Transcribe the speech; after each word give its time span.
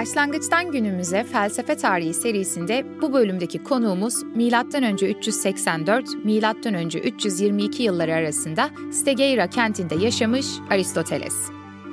Başlangıçtan 0.00 0.72
günümüze 0.72 1.24
felsefe 1.24 1.76
tarihi 1.76 2.14
serisinde 2.14 2.86
bu 3.02 3.12
bölümdeki 3.12 3.64
konuğumuz 3.64 4.22
M.Ö. 4.22 5.06
384 5.06 6.08
M.Ö. 6.24 6.98
322 6.98 7.82
yılları 7.82 8.14
arasında 8.14 8.70
Stegeira 8.92 9.46
kentinde 9.46 9.94
yaşamış 9.94 10.46
Aristoteles. 10.70 11.34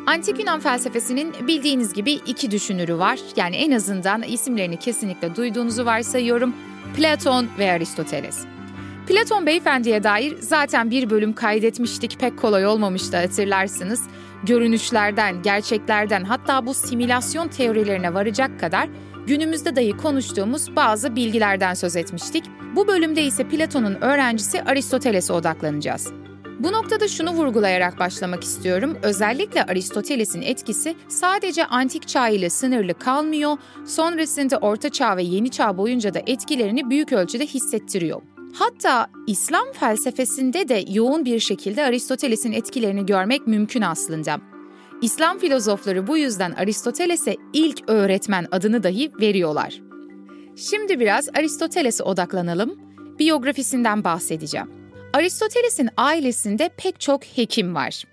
Antik 0.06 0.40
Yunan 0.40 0.60
felsefesinin 0.60 1.34
bildiğiniz 1.48 1.94
gibi 1.94 2.12
iki 2.12 2.52
düşünürü 2.52 2.98
var. 2.98 3.20
Yani 3.36 3.56
en 3.56 3.72
azından 3.72 4.24
isimlerini 4.24 4.78
kesinlikle 4.78 5.36
duyduğunuzu 5.36 5.86
varsayıyorum. 5.86 6.56
Platon 6.96 7.48
ve 7.60 7.72
Aristoteles. 7.72 8.46
Platon 9.08 9.46
beyefendiye 9.46 10.04
dair 10.04 10.36
zaten 10.40 10.92
bir 10.92 11.10
bölüm 11.10 11.34
kaydetmiştik. 11.34 12.20
Pek 12.20 12.40
kolay 12.40 12.66
olmamıştı 12.66 13.18
hatırlarsınız 13.18 14.04
görünüşlerden, 14.44 15.42
gerçeklerden 15.42 16.24
hatta 16.24 16.66
bu 16.66 16.74
simülasyon 16.74 17.48
teorilerine 17.48 18.14
varacak 18.14 18.60
kadar 18.60 18.90
günümüzde 19.28 19.76
dahi 19.76 19.98
konuştuğumuz 19.98 20.76
bazı 20.76 21.16
bilgilerden 21.16 21.74
söz 21.74 21.96
etmiştik. 21.96 22.44
Bu 22.76 22.88
bölümde 22.88 23.24
ise 23.24 23.48
Platon'un 23.48 23.96
öğrencisi 24.02 24.64
Aristoteles'e 24.64 25.34
odaklanacağız. 25.34 26.12
Bu 26.60 26.72
noktada 26.72 27.08
şunu 27.08 27.32
vurgulayarak 27.32 28.00
başlamak 28.00 28.44
istiyorum. 28.44 28.98
Özellikle 29.04 29.64
Aristoteles'in 29.64 30.42
etkisi 30.42 30.96
sadece 31.08 31.66
antik 31.66 32.08
çağ 32.08 32.30
ile 32.30 32.50
sınırlı 32.50 32.94
kalmıyor, 32.94 33.58
sonrasında 33.86 34.58
orta 34.58 34.90
çağ 34.90 35.18
ve 35.18 35.24
yeni 35.24 35.52
çağ 35.52 35.78
boyunca 35.78 36.14
da 36.14 36.20
etkilerini 36.28 36.90
büyük 36.90 37.14
ölçüde 37.14 37.46
hissettiriyor. 37.46 38.22
Hatta 38.60 39.08
İslam 39.28 39.72
felsefesinde 39.74 40.70
de 40.70 40.84
yoğun 40.90 41.26
bir 41.26 41.40
şekilde 41.40 41.84
Aristoteles'in 41.84 42.52
etkilerini 42.52 43.06
görmek 43.06 43.48
mümkün 43.48 43.82
aslında. 43.82 44.38
İslam 45.02 45.40
filozofları 45.40 46.08
bu 46.08 46.18
yüzden 46.18 46.52
Aristoteles'e 46.52 47.36
ilk 47.54 47.90
öğretmen 47.90 48.48
adını 48.52 48.84
dahi 48.84 49.12
veriyorlar. 49.22 49.82
Şimdi 50.56 51.00
biraz 51.00 51.30
Aristoteles'e 51.30 52.04
odaklanalım. 52.04 52.80
Biyografisinden 53.20 54.04
bahsedeceğim. 54.04 54.72
Aristoteles'in 55.14 55.90
ailesinde 55.98 56.70
pek 56.78 57.00
çok 57.00 57.24
hekim 57.24 57.76
var. 57.76 58.04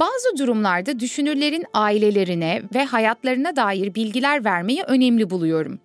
Bazı 0.00 0.38
durumlarda 0.38 1.00
düşünürlerin 1.00 1.64
ailelerine 1.74 2.62
ve 2.74 2.84
hayatlarına 2.84 3.56
dair 3.56 3.94
bilgiler 3.94 4.44
vermeyi 4.44 4.82
önemli 4.82 5.30
buluyorum. 5.30 5.80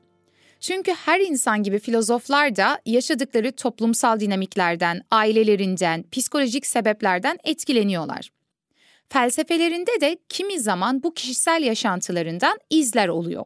Çünkü 0.68 0.92
her 0.92 1.20
insan 1.20 1.64
gibi 1.64 1.80
filozoflar 1.80 2.56
da 2.56 2.82
yaşadıkları 2.86 3.52
toplumsal 3.52 4.20
dinamiklerden, 4.20 5.02
ailelerinden, 5.12 6.06
psikolojik 6.12 6.66
sebeplerden 6.66 7.38
etkileniyorlar. 7.44 8.30
Felsefelerinde 9.10 10.02
de 10.02 10.18
kimi 10.30 10.60
zaman 10.60 11.04
bu 11.04 11.14
kişisel 11.14 11.64
yaşantılarından 11.64 12.60
izler 12.70 13.08
oluyor. 13.08 13.46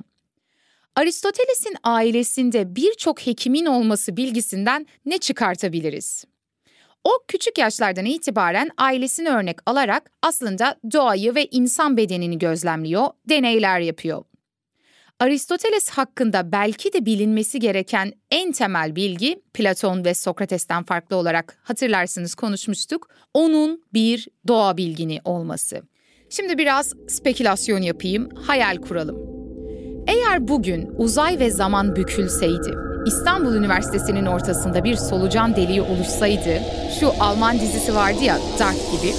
Aristoteles'in 0.96 1.76
ailesinde 1.84 2.76
birçok 2.76 3.28
hekimin 3.28 3.66
olması 3.66 4.18
bilgisinden 4.18 4.88
ne 5.06 5.18
çıkartabiliriz? 5.18 6.26
O 7.04 7.12
küçük 7.28 7.58
yaşlardan 7.58 8.06
itibaren 8.06 8.70
ailesini 8.78 9.30
örnek 9.30 9.58
alarak 9.66 10.12
aslında 10.22 10.76
doğayı 10.92 11.36
ve 11.36 11.48
insan 11.52 11.98
bedenini 11.98 12.40
gözlemliyor, 12.40 13.08
deneyler 13.30 13.80
yapıyor. 13.80 14.24
Aristoteles 15.20 15.90
hakkında 15.90 16.52
belki 16.52 16.94
de 16.94 17.06
bilinmesi 17.06 17.60
gereken 17.60 18.14
en 18.32 18.52
temel 18.52 18.96
bilgi 18.96 19.42
Platon 19.54 20.06
ve 20.06 20.14
Sokrates'ten 20.14 20.84
farklı 20.84 21.16
olarak 21.16 21.58
hatırlarsınız 21.64 22.36
konuşmuştuk. 22.36 23.08
Onun 23.34 23.84
bir 23.94 24.28
doğa 24.48 24.78
bilgini 24.78 25.20
olması. 25.24 25.82
Şimdi 26.30 26.58
biraz 26.58 26.94
spekülasyon 27.08 27.82
yapayım, 27.82 28.30
hayal 28.36 28.78
kuralım. 28.78 29.18
Eğer 30.08 30.48
bugün 30.48 30.90
uzay 30.98 31.40
ve 31.40 31.52
zaman 31.52 31.96
bükülseydi, 31.96 32.74
İstanbul 33.06 33.56
Üniversitesi'nin 33.56 34.26
ortasında 34.26 34.84
bir 34.84 34.96
solucan 34.96 35.56
deliği 35.56 35.82
oluşsaydı, 35.82 36.60
şu 37.00 37.12
Alman 37.20 37.60
dizisi 37.60 37.96
vardı 37.96 38.24
ya 38.24 38.40
Dark 38.60 38.78
gibi, 38.92 39.14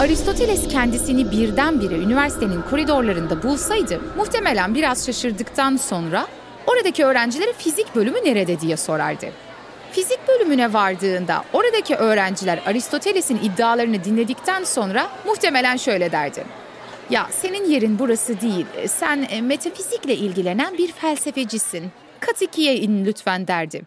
Aristoteles 0.00 0.68
kendisini 0.68 1.30
birdenbire 1.30 1.94
üniversitenin 1.94 2.62
koridorlarında 2.62 3.42
bulsaydı 3.42 4.00
muhtemelen 4.16 4.74
biraz 4.74 5.06
şaşırdıktan 5.06 5.76
sonra 5.76 6.26
oradaki 6.66 7.04
öğrencilere 7.04 7.52
fizik 7.52 7.94
bölümü 7.94 8.18
nerede 8.24 8.60
diye 8.60 8.76
sorardı. 8.76 9.26
Fizik 9.92 10.18
bölümüne 10.28 10.72
vardığında 10.72 11.44
oradaki 11.52 11.94
öğrenciler 11.96 12.60
Aristoteles'in 12.66 13.36
iddialarını 13.36 14.04
dinledikten 14.04 14.64
sonra 14.64 15.10
muhtemelen 15.26 15.76
şöyle 15.76 16.12
derdi. 16.12 16.44
Ya 17.10 17.28
senin 17.30 17.70
yerin 17.70 17.98
burası 17.98 18.40
değil, 18.40 18.66
sen 18.86 19.26
e, 19.30 19.40
metafizikle 19.40 20.16
ilgilenen 20.16 20.78
bir 20.78 20.92
felsefecisin. 20.92 21.84
Kat 22.20 22.42
ikiye 22.42 22.76
in 22.76 23.04
lütfen 23.04 23.46
derdi. 23.46 23.82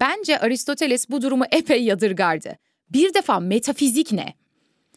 Bence 0.00 0.38
Aristoteles 0.38 1.10
bu 1.10 1.22
durumu 1.22 1.44
epey 1.52 1.84
yadırgardı. 1.84 2.58
Bir 2.90 3.14
defa 3.14 3.40
metafizik 3.40 4.12
ne? 4.12 4.34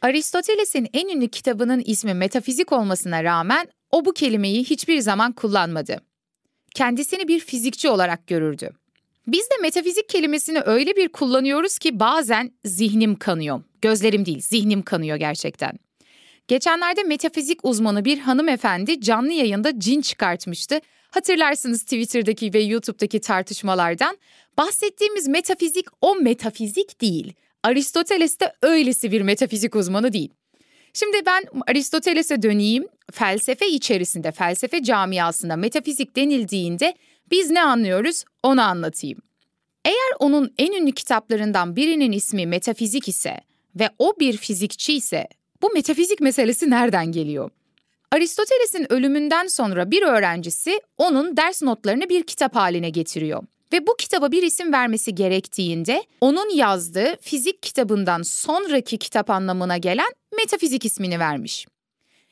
Aristoteles'in 0.01 0.87
en 0.93 1.07
ünlü 1.07 1.27
kitabının 1.27 1.83
ismi 1.85 2.13
metafizik 2.13 2.71
olmasına 2.71 3.23
rağmen 3.23 3.67
o 3.91 4.05
bu 4.05 4.13
kelimeyi 4.13 4.63
hiçbir 4.63 4.99
zaman 4.99 5.31
kullanmadı. 5.31 5.97
Kendisini 6.75 7.27
bir 7.27 7.39
fizikçi 7.39 7.89
olarak 7.89 8.27
görürdü. 8.27 8.69
Biz 9.27 9.41
de 9.41 9.61
metafizik 9.61 10.09
kelimesini 10.09 10.61
öyle 10.61 10.95
bir 10.95 11.09
kullanıyoruz 11.09 11.77
ki 11.77 11.99
bazen 11.99 12.51
zihnim 12.65 13.15
kanıyor. 13.15 13.63
Gözlerim 13.81 14.25
değil, 14.25 14.41
zihnim 14.41 14.81
kanıyor 14.81 15.17
gerçekten. 15.17 15.79
Geçenlerde 16.47 17.03
metafizik 17.03 17.59
uzmanı 17.63 18.05
bir 18.05 18.19
hanımefendi 18.19 19.01
canlı 19.01 19.31
yayında 19.31 19.79
cin 19.79 20.01
çıkartmıştı. 20.01 20.79
Hatırlarsınız 21.11 21.83
Twitter'daki 21.83 22.53
ve 22.53 22.59
YouTube'daki 22.59 23.21
tartışmalardan. 23.21 24.17
Bahsettiğimiz 24.57 25.27
metafizik 25.27 25.85
o 26.01 26.15
metafizik 26.15 27.01
değil. 27.01 27.33
Aristoteles 27.67 28.39
de 28.39 28.53
öylesi 28.61 29.11
bir 29.11 29.21
metafizik 29.21 29.75
uzmanı 29.75 30.13
değil. 30.13 30.29
Şimdi 30.93 31.17
ben 31.25 31.43
Aristoteles'e 31.67 32.41
döneyim. 32.41 32.87
Felsefe 33.11 33.67
içerisinde, 33.67 34.31
felsefe 34.31 34.83
camiasında 34.83 35.55
metafizik 35.55 36.15
denildiğinde 36.15 36.95
biz 37.31 37.49
ne 37.49 37.63
anlıyoruz 37.63 38.23
onu 38.43 38.61
anlatayım. 38.61 39.19
Eğer 39.85 40.13
onun 40.19 40.53
en 40.57 40.71
ünlü 40.71 40.91
kitaplarından 40.91 41.75
birinin 41.75 42.11
ismi 42.11 42.45
metafizik 42.45 43.07
ise 43.07 43.41
ve 43.75 43.89
o 43.99 44.13
bir 44.19 44.37
fizikçi 44.37 44.93
ise 44.93 45.27
bu 45.61 45.73
metafizik 45.73 46.21
meselesi 46.21 46.69
nereden 46.69 47.11
geliyor? 47.11 47.49
Aristoteles'in 48.11 48.93
ölümünden 48.93 49.47
sonra 49.47 49.91
bir 49.91 50.01
öğrencisi 50.01 50.81
onun 50.97 51.37
ders 51.37 51.61
notlarını 51.61 52.09
bir 52.09 52.23
kitap 52.23 52.55
haline 52.55 52.89
getiriyor. 52.89 53.43
Ve 53.73 53.87
bu 53.87 53.95
kitaba 53.97 54.31
bir 54.31 54.43
isim 54.43 54.73
vermesi 54.73 55.15
gerektiğinde 55.15 56.03
onun 56.21 56.55
yazdığı 56.55 57.17
fizik 57.21 57.63
kitabından 57.63 58.21
sonraki 58.21 58.97
kitap 58.97 59.29
anlamına 59.29 59.77
gelen 59.77 60.11
metafizik 60.37 60.85
ismini 60.85 61.19
vermiş. 61.19 61.67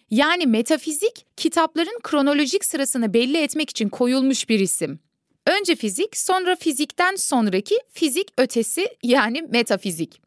Yani 0.09 0.45
metafizik 0.45 1.25
kitapların 1.37 1.99
kronolojik 2.03 2.65
sırasını 2.65 3.13
belli 3.13 3.37
etmek 3.37 3.69
için 3.69 3.89
koyulmuş 3.89 4.49
bir 4.49 4.59
isim. 4.59 4.99
Önce 5.47 5.75
fizik, 5.75 6.17
sonra 6.17 6.55
fizikten 6.55 7.15
sonraki 7.15 7.75
fizik 7.91 8.27
ötesi 8.37 8.87
yani 9.03 9.41
metafizik. 9.41 10.21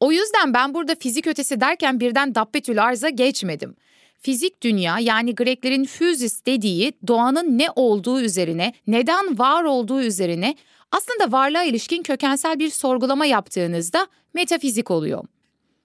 O 0.00 0.12
yüzden 0.12 0.54
ben 0.54 0.74
burada 0.74 0.94
fizik 0.94 1.26
ötesi 1.26 1.60
derken 1.60 2.00
birden 2.00 2.34
dabbetül 2.34 2.82
arza 2.82 3.08
geçmedim. 3.08 3.76
Fizik 4.20 4.62
dünya 4.62 4.98
yani 4.98 5.34
Greklerin 5.34 5.84
physis 5.84 6.46
dediği 6.46 6.92
doğanın 7.06 7.58
ne 7.58 7.68
olduğu 7.76 8.20
üzerine, 8.20 8.72
neden 8.86 9.38
var 9.38 9.64
olduğu 9.64 10.00
üzerine 10.00 10.54
aslında 10.92 11.32
varlığa 11.32 11.64
ilişkin 11.64 12.02
kökensel 12.02 12.58
bir 12.58 12.70
sorgulama 12.70 13.26
yaptığınızda 13.26 14.06
metafizik 14.34 14.90
oluyor. 14.90 15.24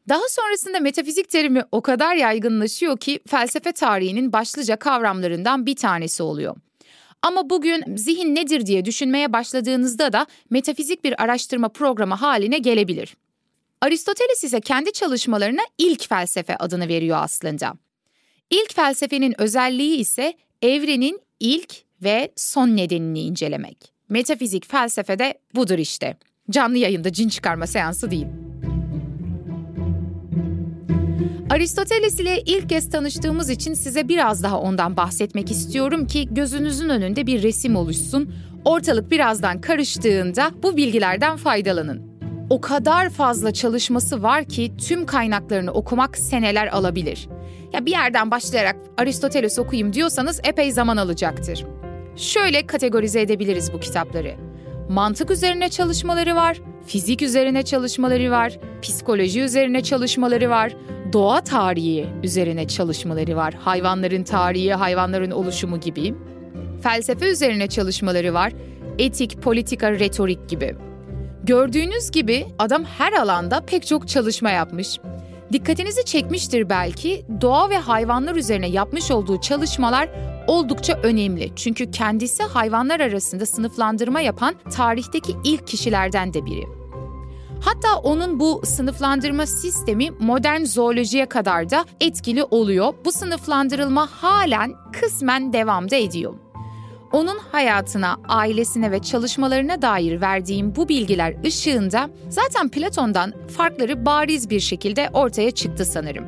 Daha 0.10 0.30
sonrasında 0.30 0.80
metafizik 0.80 1.30
terimi 1.30 1.64
o 1.72 1.82
kadar 1.82 2.16
yaygınlaşıyor 2.16 2.98
ki 2.98 3.20
felsefe 3.28 3.72
tarihinin 3.72 4.34
başlıca 4.34 4.76
kavramlarından 4.76 5.66
bir 5.66 5.76
tanesi 5.76 6.24
oluyor. 6.24 6.56
Ama 7.22 7.50
bugün 7.50 7.96
zihin 7.96 8.36
nedir 8.36 8.66
diye 8.66 8.86
düşünmeye 8.86 9.34
başladığınızda 9.34 10.14
da 10.14 10.26
metafizik 10.50 11.04
bir 11.04 11.24
araştırma 11.24 11.70
programı 11.70 12.14
haline 12.14 12.58
gelebilir. 12.58 13.16
Aristoteles 13.82 14.44
ise 14.44 14.62
kendi 14.62 14.92
çalışmalarına 14.92 15.62
ilk 15.78 16.10
felsefe 16.10 16.58
adını 16.58 16.88
veriyor 16.88 17.18
aslında. 17.22 17.85
İlk 18.50 18.76
felsefenin 18.76 19.42
özelliği 19.42 19.98
ise 19.98 20.34
evrenin 20.62 21.20
ilk 21.40 21.74
ve 22.04 22.32
son 22.36 22.68
nedenini 22.68 23.22
incelemek. 23.22 23.94
Metafizik 24.10 24.72
felsefede 24.72 25.34
budur 25.56 25.78
işte. 25.78 26.18
Canlı 26.50 26.78
yayında 26.78 27.14
cin 27.14 27.30
çıkarma 27.30 27.68
seansı 27.68 28.12
değil. 28.12 28.26
Aristoteles 31.50 32.20
ile 32.20 32.42
ilk 32.42 32.70
kez 32.70 32.90
tanıştığımız 32.90 33.50
için 33.50 33.74
size 33.74 34.08
biraz 34.08 34.44
daha 34.44 34.60
ondan 34.60 34.98
bahsetmek 34.98 35.52
istiyorum 35.52 36.08
ki 36.08 36.28
gözünüzün 36.32 36.90
önünde 36.90 37.28
bir 37.28 37.44
resim 37.44 37.76
oluşsun. 37.76 38.34
Ortalık 38.66 39.12
birazdan 39.12 39.62
karıştığında 39.62 40.52
bu 40.64 40.78
bilgilerden 40.78 41.38
faydalanın. 41.38 42.15
O 42.50 42.62
kadar 42.62 43.10
fazla 43.10 43.54
çalışması 43.54 44.24
var 44.24 44.46
ki 44.46 44.72
tüm 44.78 45.06
kaynaklarını 45.06 45.72
okumak 45.72 46.18
seneler 46.18 46.68
alabilir. 46.68 47.30
Ya 47.74 47.86
bir 47.86 47.92
yerden 47.92 48.32
başlayarak 48.32 48.76
Aristoteles 48.98 49.60
okuyayım 49.60 49.94
diyorsanız 49.94 50.42
epey 50.44 50.72
zaman 50.72 50.98
alacaktır. 50.98 51.66
Şöyle 52.16 52.68
kategorize 52.68 53.22
edebiliriz 53.22 53.74
bu 53.74 53.80
kitapları. 53.80 54.36
Mantık 54.90 55.32
üzerine 55.32 55.70
çalışmaları 55.70 56.36
var, 56.36 56.62
fizik 56.88 57.22
üzerine 57.22 57.64
çalışmaları 57.64 58.32
var, 58.32 58.60
psikoloji 58.82 59.42
üzerine 59.42 59.84
çalışmaları 59.84 60.50
var, 60.50 60.76
doğa 61.14 61.42
tarihi 61.42 62.08
üzerine 62.24 62.68
çalışmaları 62.68 63.36
var. 63.36 63.54
Hayvanların 63.54 64.24
tarihi, 64.24 64.74
hayvanların 64.74 65.32
oluşumu 65.32 65.80
gibi. 65.80 66.16
Felsefe 66.84 67.32
üzerine 67.32 67.68
çalışmaları 67.68 68.34
var. 68.34 68.54
Etik, 69.00 69.42
politika, 69.42 69.92
retorik 69.92 70.50
gibi. 70.50 70.76
Gördüğünüz 71.46 72.12
gibi 72.12 72.48
adam 72.60 72.84
her 72.84 73.14
alanda 73.14 73.62
pek 73.62 73.88
çok 73.88 74.08
çalışma 74.08 74.50
yapmış. 74.50 75.00
Dikkatinizi 75.52 76.06
çekmiştir 76.06 76.70
belki 76.70 77.26
doğa 77.42 77.70
ve 77.70 77.78
hayvanlar 77.78 78.36
üzerine 78.36 78.68
yapmış 78.68 79.12
olduğu 79.12 79.42
çalışmalar 79.42 80.10
oldukça 80.48 81.00
önemli. 81.04 81.52
Çünkü 81.56 81.92
kendisi 81.92 82.44
hayvanlar 82.44 83.00
arasında 83.00 83.46
sınıflandırma 83.46 84.22
yapan 84.22 84.56
tarihteki 84.72 85.36
ilk 85.44 85.68
kişilerden 85.68 86.34
de 86.34 86.46
biri. 86.46 86.64
Hatta 87.62 87.96
onun 88.04 88.40
bu 88.40 88.62
sınıflandırma 88.66 89.46
sistemi 89.46 90.12
modern 90.12 90.64
zoolojiye 90.64 91.26
kadar 91.26 91.70
da 91.70 91.86
etkili 92.02 92.44
oluyor. 92.44 92.94
Bu 93.06 93.12
sınıflandırılma 93.12 94.08
halen 94.12 94.74
kısmen 95.02 95.54
devamda 95.54 95.96
ediyor. 95.96 96.45
Onun 97.12 97.38
hayatına, 97.52 98.18
ailesine 98.28 98.92
ve 98.92 99.00
çalışmalarına 99.00 99.82
dair 99.82 100.22
verdiğim 100.22 100.76
bu 100.76 100.90
bilgiler 100.90 101.36
ışığında 101.46 102.10
zaten 102.30 102.70
Platon'dan 102.70 103.34
farkları 103.48 104.06
bariz 104.06 104.50
bir 104.50 104.60
şekilde 104.60 105.10
ortaya 105.14 105.52
çıktı 105.52 105.86
sanırım. 105.86 106.26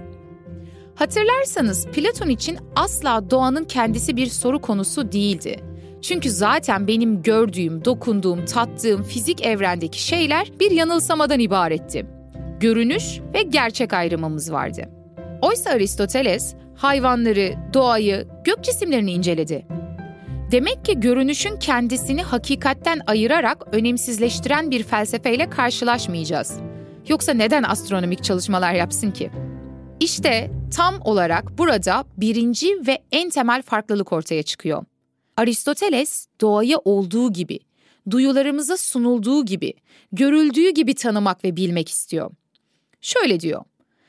Hatırlarsanız 0.95 1.87
Platon 1.87 2.29
için 2.29 2.57
asla 2.75 3.31
doğanın 3.31 3.63
kendisi 3.63 4.15
bir 4.15 4.27
soru 4.27 4.61
konusu 4.61 5.11
değildi. 5.11 5.59
Çünkü 6.01 6.29
zaten 6.29 6.87
benim 6.87 7.21
gördüğüm, 7.21 7.85
dokunduğum, 7.85 8.45
tattığım 8.45 9.03
fizik 9.03 9.45
evrendeki 9.45 10.03
şeyler 10.03 10.51
bir 10.59 10.71
yanılsamadan 10.71 11.39
ibaretti. 11.39 12.05
Görünüş 12.59 13.19
ve 13.33 13.41
gerçek 13.41 13.93
ayrımımız 13.93 14.51
vardı. 14.51 14.89
Oysa 15.41 15.69
Aristoteles 15.69 16.55
hayvanları, 16.75 17.53
doğayı, 17.73 18.27
gök 18.43 18.63
cisimlerini 18.63 19.11
inceledi. 19.11 19.65
Demek 20.51 20.85
ki 20.85 20.99
görünüşün 20.99 21.57
kendisini 21.57 22.23
hakikatten 22.23 22.99
ayırarak 23.07 23.63
önemsizleştiren 23.71 24.71
bir 24.71 24.83
felsefeyle 24.83 25.49
karşılaşmayacağız. 25.49 26.59
Yoksa 27.07 27.33
neden 27.33 27.63
astronomik 27.63 28.23
çalışmalar 28.23 28.73
yapsın 28.73 29.11
ki? 29.11 29.31
İşte 29.99 30.51
tam 30.75 31.01
olarak 31.01 31.57
burada 31.57 32.05
birinci 32.17 32.67
ve 32.87 33.03
en 33.11 33.29
temel 33.29 33.61
farklılık 33.61 34.13
ortaya 34.13 34.43
çıkıyor. 34.43 34.85
Aristoteles 35.37 36.27
doğayı 36.41 36.77
olduğu 36.77 37.33
gibi, 37.33 37.59
duyularımıza 38.09 38.77
sunulduğu 38.77 39.45
gibi, 39.45 39.73
görüldüğü 40.11 40.69
gibi 40.69 40.95
tanımak 40.95 41.43
ve 41.43 41.55
bilmek 41.55 41.89
istiyor. 41.89 42.31
Şöyle 43.01 43.39
diyor. 43.39 43.63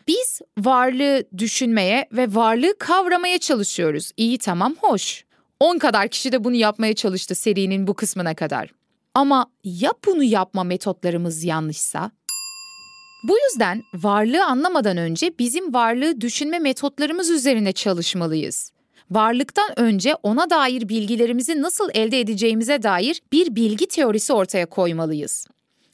Biz 0.09 0.41
varlığı 0.59 1.25
düşünmeye 1.39 2.09
ve 2.13 2.35
varlığı 2.35 2.79
kavramaya 2.79 3.39
çalışıyoruz. 3.39 4.11
İyi 4.17 4.39
tamam 4.39 4.77
hoş. 4.81 5.28
10 5.61 5.79
kadar 5.79 6.09
kişi 6.09 6.33
de 6.33 6.45
bunu 6.45 6.55
yapmaya 6.55 6.95
çalıştı 6.95 7.35
serinin 7.35 7.87
bu 7.87 7.95
kısmına 7.95 8.35
kadar. 8.35 8.71
Ama 9.15 9.51
ya 9.65 9.93
bunu 10.07 10.23
yapma 10.23 10.65
metotlarımız 10.65 11.45
yanlışsa? 11.45 12.11
Bu 13.25 13.37
yüzden 13.49 13.83
varlığı 13.95 14.45
anlamadan 14.45 14.97
önce 14.97 15.39
bizim 15.39 15.75
varlığı 15.75 16.21
düşünme 16.21 16.59
metotlarımız 16.59 17.31
üzerine 17.31 17.73
çalışmalıyız. 17.73 18.73
Varlıktan 19.11 19.81
önce 19.81 20.15
ona 20.23 20.51
dair 20.51 20.89
bilgilerimizi 20.89 21.63
nasıl 21.63 21.89
elde 21.95 22.21
edeceğimize 22.21 22.83
dair 22.83 23.23
bir 23.33 23.57
bilgi 23.57 23.89
teorisi 23.89 24.33
ortaya 24.33 24.67
koymalıyız. 24.67 25.47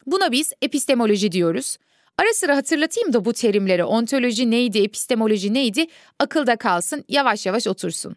Buna 0.07 0.33
biz 0.33 0.53
epistemoloji 0.63 1.33
diyoruz. 1.33 1.77
Ara 2.19 2.35
sıra 2.35 2.57
hatırlatayım 2.57 3.13
da 3.13 3.25
bu 3.25 3.33
terimleri 3.33 3.85
ontoloji 3.85 4.51
neydi, 4.51 4.79
epistemoloji 4.79 5.55
neydi 5.55 5.87
akılda 6.19 6.57
kalsın, 6.57 7.05
yavaş 7.09 7.47
yavaş 7.47 7.67
otursun. 7.67 8.17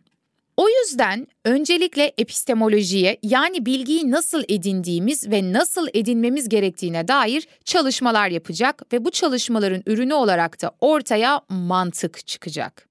O 0.57 0.69
yüzden 0.69 1.27
öncelikle 1.45 2.13
epistemolojiye 2.17 3.17
yani 3.23 3.65
bilgiyi 3.65 4.11
nasıl 4.11 4.43
edindiğimiz 4.49 5.31
ve 5.31 5.53
nasıl 5.53 5.87
edinmemiz 5.93 6.49
gerektiğine 6.49 7.07
dair 7.07 7.47
çalışmalar 7.65 8.29
yapacak 8.29 8.93
ve 8.93 9.05
bu 9.05 9.11
çalışmaların 9.11 9.83
ürünü 9.85 10.13
olarak 10.13 10.61
da 10.61 10.71
ortaya 10.81 11.41
mantık 11.49 12.27
çıkacak. 12.27 12.87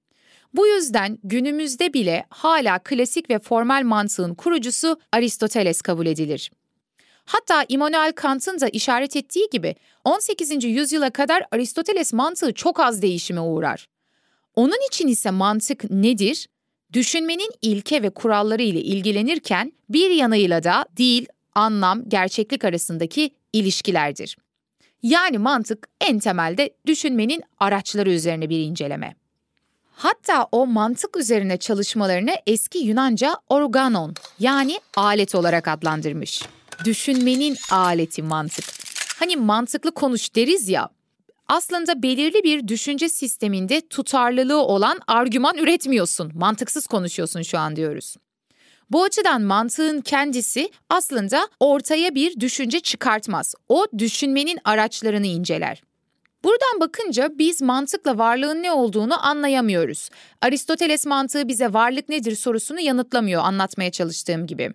Bu 0.53 0.67
yüzden 0.67 1.17
günümüzde 1.23 1.93
bile 1.93 2.25
hala 2.29 2.79
klasik 2.79 3.29
ve 3.29 3.39
formal 3.39 3.83
mantığın 3.83 4.33
kurucusu 4.33 4.99
Aristoteles 5.11 5.81
kabul 5.81 6.05
edilir. 6.05 6.51
Hatta 7.25 7.65
Immanuel 7.69 8.11
Kant'ın 8.11 8.59
da 8.59 8.67
işaret 8.67 9.15
ettiği 9.15 9.49
gibi 9.51 9.75
18. 10.03 10.63
yüzyıla 10.63 11.09
kadar 11.09 11.43
Aristoteles 11.51 12.13
mantığı 12.13 12.53
çok 12.53 12.79
az 12.79 13.01
değişime 13.01 13.41
uğrar. 13.41 13.87
Onun 14.55 14.87
için 14.87 15.07
ise 15.07 15.31
mantık 15.31 15.91
nedir? 15.91 16.47
Düşünmenin 16.93 17.51
ilke 17.61 18.03
ve 18.03 18.09
kuralları 18.09 18.63
ile 18.63 18.81
ilgilenirken 18.81 19.73
bir 19.89 20.09
yanıyla 20.09 20.63
da 20.63 20.85
dil, 20.97 21.25
anlam, 21.55 22.09
gerçeklik 22.09 22.65
arasındaki 22.65 23.31
ilişkilerdir. 23.53 24.37
Yani 25.03 25.37
mantık 25.37 25.87
en 26.01 26.19
temelde 26.19 26.69
düşünmenin 26.85 27.43
araçları 27.59 28.11
üzerine 28.11 28.49
bir 28.49 28.59
inceleme. 28.59 29.15
Hatta 29.91 30.47
o 30.51 30.67
mantık 30.67 31.17
üzerine 31.17 31.57
çalışmalarını 31.57 32.31
eski 32.47 32.77
Yunanca 32.77 33.35
organon 33.49 34.13
yani 34.39 34.79
alet 34.95 35.35
olarak 35.35 35.67
adlandırmış. 35.67 36.43
Düşünmenin 36.85 37.57
aleti 37.71 38.23
mantık. 38.23 38.65
Hani 39.19 39.35
mantıklı 39.35 39.91
konuş 39.91 40.35
deriz 40.35 40.69
ya, 40.69 40.89
aslında 41.49 42.03
belirli 42.03 42.43
bir 42.43 42.67
düşünce 42.67 43.09
sisteminde 43.09 43.81
tutarlılığı 43.81 44.61
olan 44.61 44.99
argüman 45.07 45.57
üretmiyorsun. 45.57 46.31
Mantıksız 46.35 46.87
konuşuyorsun 46.87 47.41
şu 47.41 47.57
an 47.57 47.75
diyoruz. 47.75 48.15
Bu 48.89 49.03
açıdan 49.03 49.41
mantığın 49.41 50.01
kendisi 50.01 50.69
aslında 50.89 51.49
ortaya 51.59 52.15
bir 52.15 52.39
düşünce 52.39 52.79
çıkartmaz. 52.79 53.55
O 53.69 53.87
düşünmenin 53.97 54.59
araçlarını 54.63 55.27
inceler. 55.27 55.81
Buradan 56.43 56.79
bakınca 56.79 57.29
biz 57.37 57.61
mantıkla 57.61 58.17
varlığın 58.17 58.63
ne 58.63 58.71
olduğunu 58.71 59.25
anlayamıyoruz. 59.25 60.09
Aristoteles 60.41 61.05
mantığı 61.05 61.47
bize 61.47 61.73
varlık 61.73 62.09
nedir 62.09 62.35
sorusunu 62.35 62.79
yanıtlamıyor 62.79 63.41
anlatmaya 63.43 63.91
çalıştığım 63.91 64.47
gibi. 64.47 64.73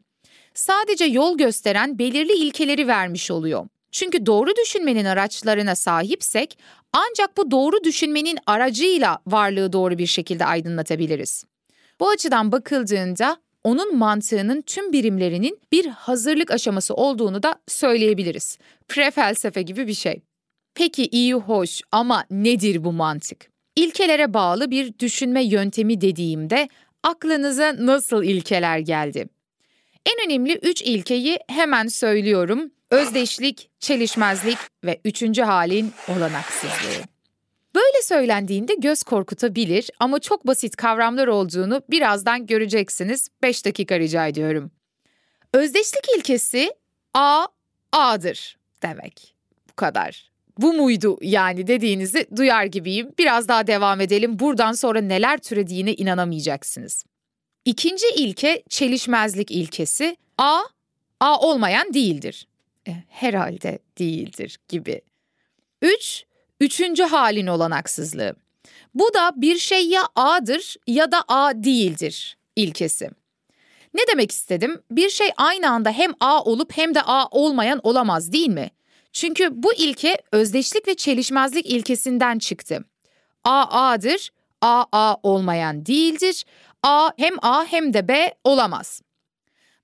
Sadece 0.55 1.05
yol 1.05 1.38
gösteren 1.38 1.99
belirli 1.99 2.33
ilkeleri 2.33 2.88
vermiş 2.88 3.31
oluyor. 3.31 3.67
Çünkü 3.92 4.26
doğru 4.26 4.56
düşünmenin 4.56 5.04
araçlarına 5.04 5.75
sahipsek 5.75 6.58
ancak 6.92 7.37
bu 7.37 7.50
doğru 7.50 7.84
düşünmenin 7.84 8.38
aracıyla 8.46 9.18
varlığı 9.26 9.72
doğru 9.72 9.99
bir 9.99 10.06
şekilde 10.06 10.44
aydınlatabiliriz. 10.44 11.44
Bu 12.00 12.08
açıdan 12.08 12.52
bakıldığında 12.52 13.37
onun 13.64 13.96
mantığının 13.96 14.61
tüm 14.61 14.92
birimlerinin 14.92 15.58
bir 15.72 15.87
hazırlık 15.87 16.50
aşaması 16.50 16.94
olduğunu 16.94 17.42
da 17.42 17.54
söyleyebiliriz. 17.68 18.58
Pre-felsefe 18.88 19.61
gibi 19.61 19.87
bir 19.87 19.94
şey. 19.94 20.22
Peki 20.75 21.06
iyi 21.06 21.34
hoş 21.34 21.80
ama 21.92 22.25
nedir 22.30 22.84
bu 22.84 22.92
mantık? 22.92 23.50
İlkelere 23.76 24.34
bağlı 24.34 24.70
bir 24.70 24.99
düşünme 24.99 25.44
yöntemi 25.44 26.00
dediğimde 26.00 26.68
aklınıza 27.02 27.76
nasıl 27.78 28.25
ilkeler 28.25 28.78
geldi? 28.78 29.28
En 30.06 30.26
önemli 30.26 30.59
üç 30.62 30.82
ilkeyi 30.82 31.38
hemen 31.49 31.87
söylüyorum. 31.87 32.71
Özdeşlik, 32.90 33.71
çelişmezlik 33.80 34.59
ve 34.85 35.00
üçüncü 35.04 35.42
halin 35.42 35.92
olanaksızlığı. 36.09 37.04
Böyle 37.75 38.02
söylendiğinde 38.02 38.75
göz 38.75 39.02
korkutabilir 39.02 39.90
ama 40.00 40.18
çok 40.18 40.47
basit 40.47 40.76
kavramlar 40.76 41.26
olduğunu 41.26 41.82
birazdan 41.90 42.47
göreceksiniz. 42.47 43.28
5 43.42 43.64
dakika 43.66 43.99
rica 43.99 44.26
ediyorum. 44.26 44.71
Özdeşlik 45.54 46.04
ilkesi 46.16 46.75
A, 47.14 47.47
A'dır 47.92 48.56
demek. 48.82 49.35
Bu 49.71 49.76
kadar. 49.76 50.32
Bu 50.59 50.73
muydu 50.73 51.18
yani 51.23 51.66
dediğinizi 51.66 52.26
duyar 52.37 52.64
gibiyim. 52.64 53.11
Biraz 53.18 53.49
daha 53.49 53.66
devam 53.66 54.00
edelim. 54.00 54.38
Buradan 54.38 54.73
sonra 54.73 55.00
neler 55.00 55.38
türediğine 55.38 55.94
inanamayacaksınız. 55.94 57.04
İkinci 57.64 58.07
ilke 58.16 58.62
çelişmezlik 58.69 59.50
ilkesi. 59.50 60.16
A, 60.38 60.62
A 61.21 61.40
olmayan 61.40 61.95
değildir. 61.95 62.47
E, 62.88 62.92
herhalde 63.09 63.78
değildir 63.99 64.59
gibi. 64.69 65.00
Üç, 65.83 66.25
üçüncü 66.61 67.02
halin 67.02 67.47
olanaksızlığı. 67.47 68.37
Bu 68.95 69.14
da 69.14 69.33
bir 69.37 69.59
şey 69.59 69.87
ya 69.87 70.02
A'dır 70.16 70.76
ya 70.87 71.12
da 71.12 71.25
A 71.28 71.52
değildir 71.54 72.37
ilkesi. 72.57 73.11
Ne 73.95 74.00
demek 74.09 74.31
istedim? 74.31 74.83
Bir 74.90 75.09
şey 75.11 75.31
aynı 75.37 75.71
anda 75.71 75.90
hem 75.90 76.12
A 76.21 76.45
olup 76.45 76.76
hem 76.76 76.95
de 76.95 77.02
A 77.02 77.26
olmayan 77.31 77.81
olamaz 77.83 78.33
değil 78.33 78.49
mi? 78.49 78.71
Çünkü 79.12 79.62
bu 79.62 79.75
ilke 79.75 80.19
özdeşlik 80.33 80.88
ve 80.88 80.95
çelişmezlik 80.95 81.66
ilkesinden 81.66 82.38
çıktı. 82.38 82.85
A 83.45 83.66
A'dır, 83.71 84.31
A 84.61 84.85
A 84.92 85.16
olmayan 85.23 85.87
değildir. 85.87 86.45
A 86.83 87.11
hem 87.17 87.35
A 87.43 87.65
hem 87.65 87.95
de 87.95 88.09
B 88.09 88.35
olamaz. 88.45 89.03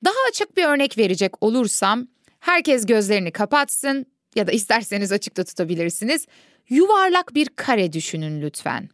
Daha 0.05 0.15
açık 0.29 0.57
bir 0.57 0.65
örnek 0.65 0.99
verecek 0.99 1.43
olursam, 1.43 2.07
herkes 2.41 2.87
gözlerini 2.87 3.31
kapatsın 3.33 4.07
ya 4.35 4.47
da 4.47 4.53
isterseniz 4.53 5.13
açıkta 5.13 5.45
tutabilirsiniz. 5.45 6.27
Yuvarlak 6.69 7.35
bir 7.35 7.49
kare 7.57 7.93
düşünün 7.93 8.43
lütfen. 8.43 8.89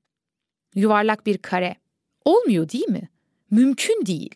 Yuvarlak 0.75 1.27
bir 1.27 1.39
kare. 1.39 1.77
Olmuyor 2.25 2.69
değil 2.69 2.89
mi? 2.89 3.09
Mümkün 3.51 4.07
değil. 4.07 4.35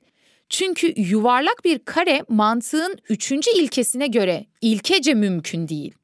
Çünkü 0.48 0.94
yuvarlak 0.96 1.64
bir 1.64 1.78
kare 1.78 2.24
mantığın 2.28 2.98
üçüncü 3.08 3.50
ilkesine 3.50 4.06
göre 4.06 4.46
ilkece 4.60 5.14
mümkün 5.14 5.68
değil. 5.68 5.94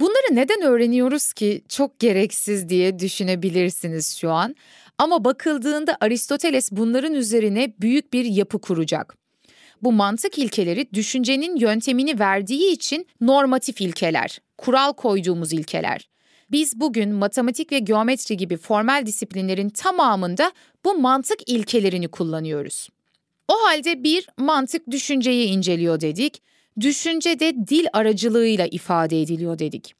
Bunları 0.00 0.36
neden 0.36 0.62
öğreniyoruz 0.62 1.32
ki 1.32 1.62
çok 1.68 1.98
gereksiz 1.98 2.68
diye 2.68 2.98
düşünebilirsiniz 2.98 4.16
şu 4.16 4.30
an. 4.30 4.56
Ama 5.00 5.24
bakıldığında 5.24 5.96
Aristoteles 6.00 6.72
bunların 6.72 7.14
üzerine 7.14 7.74
büyük 7.80 8.12
bir 8.12 8.24
yapı 8.24 8.60
kuracak. 8.60 9.16
Bu 9.82 9.92
mantık 9.92 10.38
ilkeleri 10.38 10.94
düşüncenin 10.94 11.56
yöntemini 11.56 12.18
verdiği 12.18 12.72
için 12.72 13.06
normatif 13.20 13.80
ilkeler, 13.80 14.38
kural 14.58 14.92
koyduğumuz 14.92 15.52
ilkeler. 15.52 16.08
Biz 16.50 16.80
bugün 16.80 17.14
matematik 17.14 17.72
ve 17.72 17.78
geometri 17.78 18.36
gibi 18.36 18.56
formel 18.56 19.06
disiplinlerin 19.06 19.68
tamamında 19.68 20.52
bu 20.84 20.94
mantık 20.94 21.50
ilkelerini 21.50 22.08
kullanıyoruz. 22.08 22.88
O 23.48 23.54
halde 23.54 24.04
bir 24.04 24.28
mantık 24.38 24.90
düşünceyi 24.90 25.48
inceliyor 25.48 26.00
dedik. 26.00 26.42
Düşünce 26.80 27.40
de 27.40 27.54
dil 27.68 27.86
aracılığıyla 27.92 28.66
ifade 28.66 29.22
ediliyor 29.22 29.58
dedik. 29.58 29.94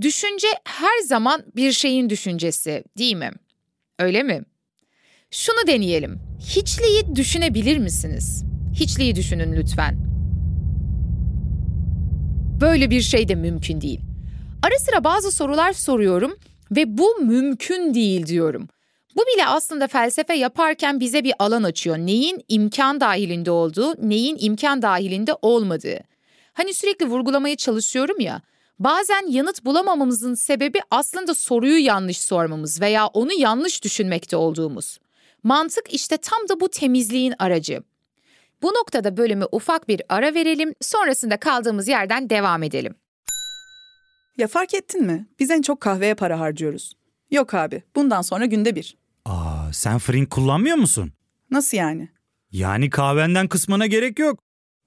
Düşünce 0.00 0.48
her 0.64 0.98
zaman 1.04 1.44
bir 1.56 1.72
şeyin 1.72 2.10
düşüncesi, 2.10 2.84
değil 2.98 3.16
mi? 3.16 3.30
Öyle 3.98 4.22
mi? 4.22 4.42
Şunu 5.30 5.66
deneyelim. 5.66 6.20
Hiçliği 6.40 7.16
düşünebilir 7.16 7.78
misiniz? 7.78 8.44
Hiçliği 8.74 9.14
düşünün 9.16 9.52
lütfen. 9.52 9.96
Böyle 12.60 12.90
bir 12.90 13.00
şey 13.00 13.28
de 13.28 13.34
mümkün 13.34 13.80
değil. 13.80 14.00
Ara 14.62 14.78
sıra 14.78 15.04
bazı 15.04 15.30
sorular 15.32 15.72
soruyorum 15.72 16.36
ve 16.70 16.98
bu 16.98 17.16
mümkün 17.20 17.94
değil 17.94 18.26
diyorum. 18.26 18.68
Bu 19.16 19.20
bile 19.20 19.46
aslında 19.46 19.86
felsefe 19.86 20.34
yaparken 20.34 21.00
bize 21.00 21.24
bir 21.24 21.32
alan 21.38 21.62
açıyor. 21.62 21.98
Neyin 21.98 22.44
imkan 22.48 23.00
dahilinde 23.00 23.50
olduğu, 23.50 24.08
neyin 24.08 24.36
imkan 24.40 24.82
dahilinde 24.82 25.32
olmadığı. 25.42 26.00
Hani 26.52 26.74
sürekli 26.74 27.06
vurgulamaya 27.06 27.56
çalışıyorum 27.56 28.20
ya. 28.20 28.42
Bazen 28.78 29.26
yanıt 29.30 29.64
bulamamamızın 29.64 30.34
sebebi 30.34 30.78
aslında 30.90 31.34
soruyu 31.34 31.78
yanlış 31.84 32.20
sormamız 32.20 32.80
veya 32.80 33.06
onu 33.06 33.32
yanlış 33.32 33.84
düşünmekte 33.84 34.36
olduğumuz. 34.36 34.98
Mantık 35.42 35.94
işte 35.94 36.16
tam 36.16 36.48
da 36.48 36.60
bu 36.60 36.68
temizliğin 36.68 37.34
aracı. 37.38 37.82
Bu 38.62 38.68
noktada 38.68 39.16
bölümü 39.16 39.44
ufak 39.52 39.88
bir 39.88 40.02
ara 40.08 40.34
verelim, 40.34 40.74
sonrasında 40.80 41.36
kaldığımız 41.36 41.88
yerden 41.88 42.30
devam 42.30 42.62
edelim. 42.62 42.94
Ya 44.38 44.46
fark 44.48 44.74
ettin 44.74 45.02
mi? 45.06 45.26
Biz 45.40 45.50
en 45.50 45.62
çok 45.62 45.80
kahveye 45.80 46.14
para 46.14 46.40
harcıyoruz. 46.40 46.92
Yok 47.30 47.54
abi, 47.54 47.82
bundan 47.96 48.22
sonra 48.22 48.46
günde 48.46 48.76
bir. 48.76 48.96
Aa, 49.24 49.72
sen 49.72 49.98
Frink 49.98 50.30
kullanmıyor 50.30 50.76
musun? 50.76 51.12
Nasıl 51.50 51.76
yani? 51.76 52.08
Yani 52.52 52.90
kahvenden 52.90 53.48
kısmına 53.48 53.86
gerek 53.86 54.18
yok. 54.18 54.40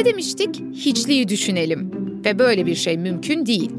Ne 0.00 0.04
demiştik? 0.06 0.62
Hiçliği 0.74 1.28
düşünelim. 1.28 1.90
Ve 2.24 2.38
böyle 2.38 2.66
bir 2.66 2.74
şey 2.74 2.98
mümkün 2.98 3.46
değil. 3.46 3.70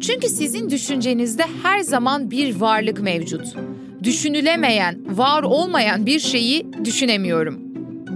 Çünkü 0.00 0.28
sizin 0.28 0.70
düşüncenizde 0.70 1.42
her 1.62 1.80
zaman 1.80 2.30
bir 2.30 2.56
varlık 2.56 3.00
mevcut. 3.00 3.54
Düşünülemeyen, 4.02 5.18
var 5.18 5.42
olmayan 5.42 6.06
bir 6.06 6.18
şeyi 6.18 6.66
düşünemiyorum. 6.84 7.60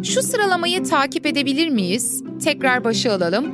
Şu 0.04 0.22
sıralamayı 0.22 0.84
takip 0.84 1.26
edebilir 1.26 1.68
miyiz? 1.68 2.22
Tekrar 2.44 2.84
başa 2.84 3.12
alalım. 3.12 3.46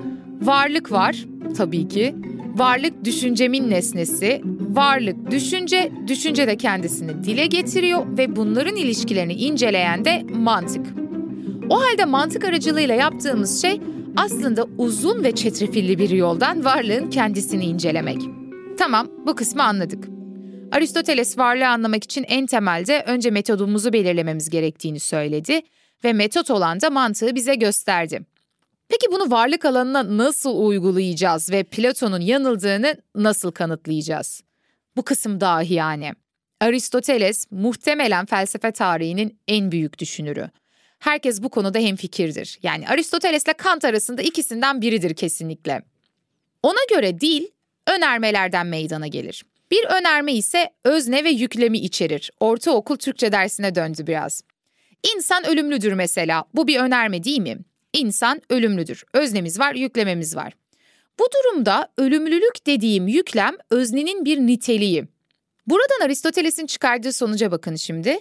Varlık 0.42 0.92
var, 0.92 1.25
tabii 1.56 1.88
ki. 1.88 2.14
Varlık 2.54 3.04
düşüncemin 3.04 3.70
nesnesi. 3.70 4.42
Varlık 4.70 5.30
düşünce, 5.30 5.92
düşünce 6.09 6.47
de 6.47 6.56
kendisini 6.56 7.25
dile 7.25 7.47
getiriyor 7.47 8.18
ve 8.18 8.37
bunların 8.37 8.76
ilişkilerini 8.76 9.35
inceleyen 9.35 10.04
de 10.04 10.26
mantık. 10.35 10.87
O 11.71 11.81
halde 11.81 12.05
mantık 12.05 12.45
aracılığıyla 12.45 12.95
yaptığımız 12.95 13.62
şey 13.62 13.81
aslında 14.17 14.67
uzun 14.79 15.25
ve 15.25 15.35
çetrefilli 15.35 15.99
bir 15.99 16.11
yoldan 16.11 16.65
varlığın 16.65 17.11
kendisini 17.11 17.65
incelemek. 17.65 18.23
Tamam, 18.79 19.09
bu 19.27 19.35
kısmı 19.35 19.62
anladık. 19.62 20.05
Aristoteles 20.73 21.39
varlığı 21.39 21.69
anlamak 21.69 22.05
için 22.05 22.25
en 22.29 22.47
temelde 22.47 23.05
önce 23.07 23.31
metodumuzu 23.31 23.93
belirlememiz 23.93 24.50
gerektiğini 24.50 25.00
söyledi 25.00 25.61
ve 26.05 26.12
metot 26.12 26.50
olan 26.50 26.81
da 26.81 26.91
mantığı 26.91 27.35
bize 27.35 27.55
gösterdi. 27.55 28.21
Peki 28.89 29.07
bunu 29.12 29.31
varlık 29.31 29.65
alanına 29.65 30.17
nasıl 30.17 30.67
uygulayacağız 30.67 31.53
ve 31.53 31.62
Platon'un 31.62 32.21
yanıldığını 32.21 32.97
nasıl 33.15 33.50
kanıtlayacağız? 33.50 34.43
Bu 34.97 35.03
kısım 35.03 35.41
dahi 35.41 35.75
yani. 35.75 36.12
Aristoteles 36.61 37.47
muhtemelen 37.50 38.27
felsefe 38.27 38.71
tarihinin 38.71 39.39
en 39.49 39.73
büyük 39.73 39.99
düşünürü. 39.99 40.50
Herkes 41.00 41.42
bu 41.42 41.49
konuda 41.49 41.78
hemfikirdir. 41.78 42.59
Yani 42.62 42.88
Aristotelesle 42.88 43.52
Kant 43.52 43.85
arasında 43.85 44.23
ikisinden 44.23 44.83
biridir 44.83 45.14
kesinlikle. 45.14 45.83
Ona 46.62 46.80
göre 46.90 47.21
dil 47.21 47.47
önermelerden 47.87 48.66
meydana 48.66 49.07
gelir. 49.07 49.45
Bir 49.71 49.85
önerme 49.85 50.35
ise 50.35 50.71
özne 50.85 51.25
ve 51.25 51.30
yüklemi 51.30 51.78
içerir. 51.78 52.30
Ortaokul 52.40 52.97
Türkçe 52.97 53.33
dersine 53.33 53.75
döndü 53.75 54.07
biraz. 54.07 54.42
İnsan 55.14 55.47
ölümlüdür 55.47 55.92
mesela. 55.92 56.45
Bu 56.54 56.66
bir 56.66 56.80
önerme 56.80 57.25
değil 57.25 57.40
mi? 57.40 57.59
İnsan 57.92 58.42
ölümlüdür. 58.50 59.04
Öznemiz 59.12 59.59
var, 59.59 59.75
yüklememiz 59.75 60.37
var. 60.37 60.52
Bu 61.19 61.25
durumda 61.35 61.88
ölümlülük 61.99 62.66
dediğim 62.66 63.09
yüklem 63.09 63.57
öznenin 63.71 64.25
bir 64.25 64.38
niteliği. 64.38 65.04
Buradan 65.66 66.04
Aristoteles'in 66.04 66.66
çıkardığı 66.66 67.12
sonuca 67.12 67.50
bakın 67.50 67.76
şimdi. 67.76 68.19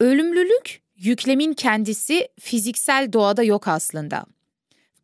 Ölümlülük 0.00 0.80
yüklemin 0.98 1.52
kendisi 1.52 2.28
fiziksel 2.40 3.12
doğada 3.12 3.42
yok 3.42 3.68
aslında. 3.68 4.24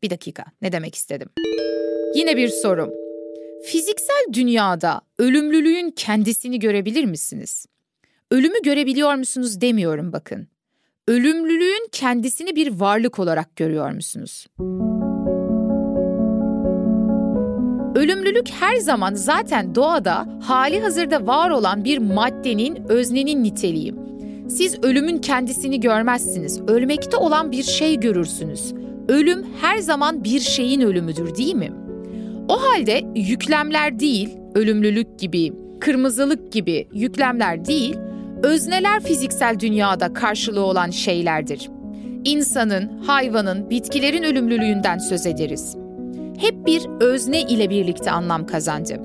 Bir 0.02 0.10
dakika, 0.10 0.44
ne 0.62 0.72
demek 0.72 0.94
istedim? 0.94 1.28
Yine 2.14 2.36
bir 2.36 2.48
sorum. 2.48 2.90
Fiziksel 3.64 4.24
dünyada 4.32 5.00
ölümlülüğün 5.18 5.90
kendisini 5.90 6.58
görebilir 6.58 7.04
misiniz? 7.04 7.66
Ölümü 8.30 8.62
görebiliyor 8.64 9.14
musunuz 9.14 9.60
demiyorum 9.60 10.12
bakın. 10.12 10.48
Ölümlülüğün 11.08 11.88
kendisini 11.92 12.56
bir 12.56 12.80
varlık 12.80 13.18
olarak 13.18 13.56
görüyor 13.56 13.90
musunuz? 13.90 14.46
Ölümlülük 17.94 18.50
her 18.50 18.76
zaman 18.76 19.14
zaten 19.14 19.74
doğada 19.74 20.38
hali 20.42 20.80
hazırda 20.80 21.26
var 21.26 21.50
olan 21.50 21.84
bir 21.84 21.98
maddenin, 21.98 22.88
öznenin 22.88 23.44
niteliği. 23.44 24.03
Siz 24.48 24.78
ölümün 24.82 25.18
kendisini 25.18 25.80
görmezsiniz, 25.80 26.60
ölmekte 26.60 27.16
olan 27.16 27.52
bir 27.52 27.62
şey 27.62 28.00
görürsünüz. 28.00 28.74
Ölüm 29.08 29.46
her 29.60 29.78
zaman 29.78 30.24
bir 30.24 30.40
şeyin 30.40 30.80
ölümüdür 30.80 31.36
değil 31.36 31.54
mi? 31.54 31.72
O 32.48 32.62
halde 32.62 33.02
yüklemler 33.14 33.98
değil, 33.98 34.38
ölümlülük 34.54 35.18
gibi, 35.18 35.52
kırmızılık 35.80 36.52
gibi 36.52 36.88
yüklemler 36.92 37.64
değil, 37.64 37.96
özneler 38.42 39.02
fiziksel 39.02 39.60
dünyada 39.60 40.12
karşılığı 40.12 40.64
olan 40.64 40.90
şeylerdir. 40.90 41.70
İnsanın, 42.24 42.98
hayvanın, 42.98 43.70
bitkilerin 43.70 44.22
ölümlülüğünden 44.22 44.98
söz 44.98 45.26
ederiz. 45.26 45.76
Hep 46.38 46.66
bir 46.66 46.86
özne 47.00 47.40
ile 47.40 47.70
birlikte 47.70 48.10
anlam 48.10 48.46
kazandı. 48.46 49.00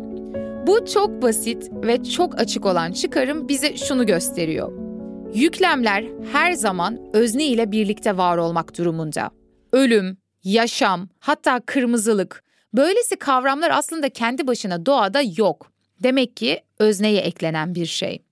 Bu 0.68 0.86
çok 0.86 1.22
basit 1.22 1.72
ve 1.74 2.04
çok 2.04 2.40
açık 2.40 2.66
olan 2.66 2.92
çıkarım 2.92 3.48
bize 3.48 3.78
şunu 3.78 4.06
gösteriyor. 4.06 4.89
Yüklemler 5.34 6.06
her 6.32 6.54
zaman 6.54 7.00
özne 7.14 7.46
ile 7.46 7.72
birlikte 7.72 8.18
var 8.18 8.38
olmak 8.38 8.78
durumunda. 8.78 9.30
Ölüm, 9.72 10.18
yaşam, 10.44 11.10
hatta 11.20 11.60
kırmızılık, 11.66 12.44
böylesi 12.74 13.16
kavramlar 13.16 13.72
aslında 13.72 14.10
kendi 14.10 14.48
başına 14.48 14.86
doğada 14.86 15.22
yok. 15.38 15.72
Demek 16.04 16.38
ki 16.38 16.62
özneye 16.80 17.22
eklenen 17.22 17.76
bir 17.76 17.86
şey. 17.86 18.24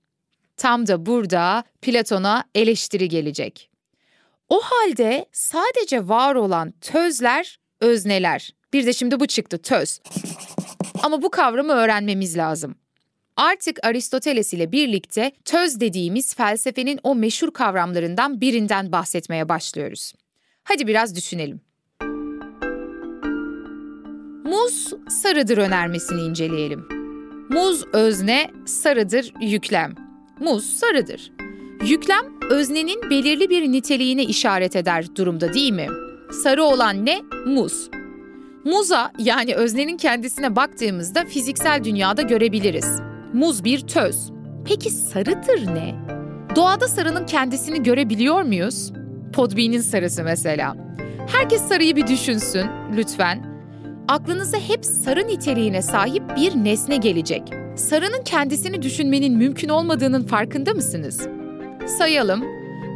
Tam 0.56 0.86
da 0.86 1.06
burada 1.06 1.64
Platon'a 1.82 2.44
eleştiri 2.54 3.08
gelecek. 3.08 3.70
O 4.48 4.60
halde 4.60 5.26
sadece 5.32 6.08
var 6.08 6.34
olan 6.34 6.74
tözler, 6.80 7.58
özneler. 7.80 8.50
Bir 8.72 8.86
de 8.86 8.92
şimdi 8.92 9.20
bu 9.20 9.26
çıktı 9.26 9.58
töz. 9.58 10.00
Ama 11.02 11.22
bu 11.22 11.30
kavramı 11.30 11.72
öğrenmemiz 11.72 12.36
lazım. 12.36 12.74
Artık 13.38 13.86
Aristoteles 13.86 14.52
ile 14.52 14.72
birlikte 14.72 15.32
töz 15.44 15.80
dediğimiz 15.80 16.34
felsefenin 16.34 17.00
o 17.02 17.14
meşhur 17.14 17.50
kavramlarından 17.50 18.40
birinden 18.40 18.92
bahsetmeye 18.92 19.48
başlıyoruz. 19.48 20.12
Hadi 20.64 20.86
biraz 20.86 21.16
düşünelim. 21.16 21.60
Muz 24.44 24.92
sarıdır 25.22 25.58
önermesini 25.58 26.20
inceleyelim. 26.20 26.88
Muz 27.50 27.84
özne, 27.92 28.50
sarıdır 28.66 29.34
yüklem. 29.40 29.94
Muz 30.40 30.64
sarıdır. 30.64 31.32
Yüklem 31.86 32.24
öznenin 32.50 33.10
belirli 33.10 33.50
bir 33.50 33.72
niteliğine 33.72 34.24
işaret 34.24 34.76
eder 34.76 35.16
durumda 35.16 35.54
değil 35.54 35.72
mi? 35.72 35.88
Sarı 36.42 36.64
olan 36.64 37.06
ne? 37.06 37.22
Muz. 37.46 37.90
Muza 38.64 39.12
yani 39.18 39.54
öznenin 39.54 39.96
kendisine 39.96 40.56
baktığımızda 40.56 41.24
fiziksel 41.24 41.84
dünyada 41.84 42.22
görebiliriz. 42.22 43.07
Muz 43.32 43.64
bir 43.64 43.80
töz. 43.80 44.30
Peki 44.64 44.90
sarıdır 44.90 45.66
ne? 45.74 45.94
Doğada 46.56 46.88
sarının 46.88 47.26
kendisini 47.26 47.82
görebiliyor 47.82 48.42
muyuz? 48.42 48.92
Podbean'in 49.32 49.80
sarısı 49.80 50.24
mesela. 50.24 50.76
Herkes 51.32 51.62
sarıyı 51.62 51.96
bir 51.96 52.06
düşünsün 52.06 52.66
lütfen. 52.96 53.58
Aklınıza 54.08 54.58
hep 54.58 54.84
sarı 54.84 55.26
niteliğine 55.26 55.82
sahip 55.82 56.22
bir 56.36 56.64
nesne 56.64 56.96
gelecek. 56.96 57.42
Sarının 57.76 58.22
kendisini 58.24 58.82
düşünmenin 58.82 59.36
mümkün 59.38 59.68
olmadığının 59.68 60.26
farkında 60.26 60.74
mısınız? 60.74 61.28
Sayalım. 61.98 62.44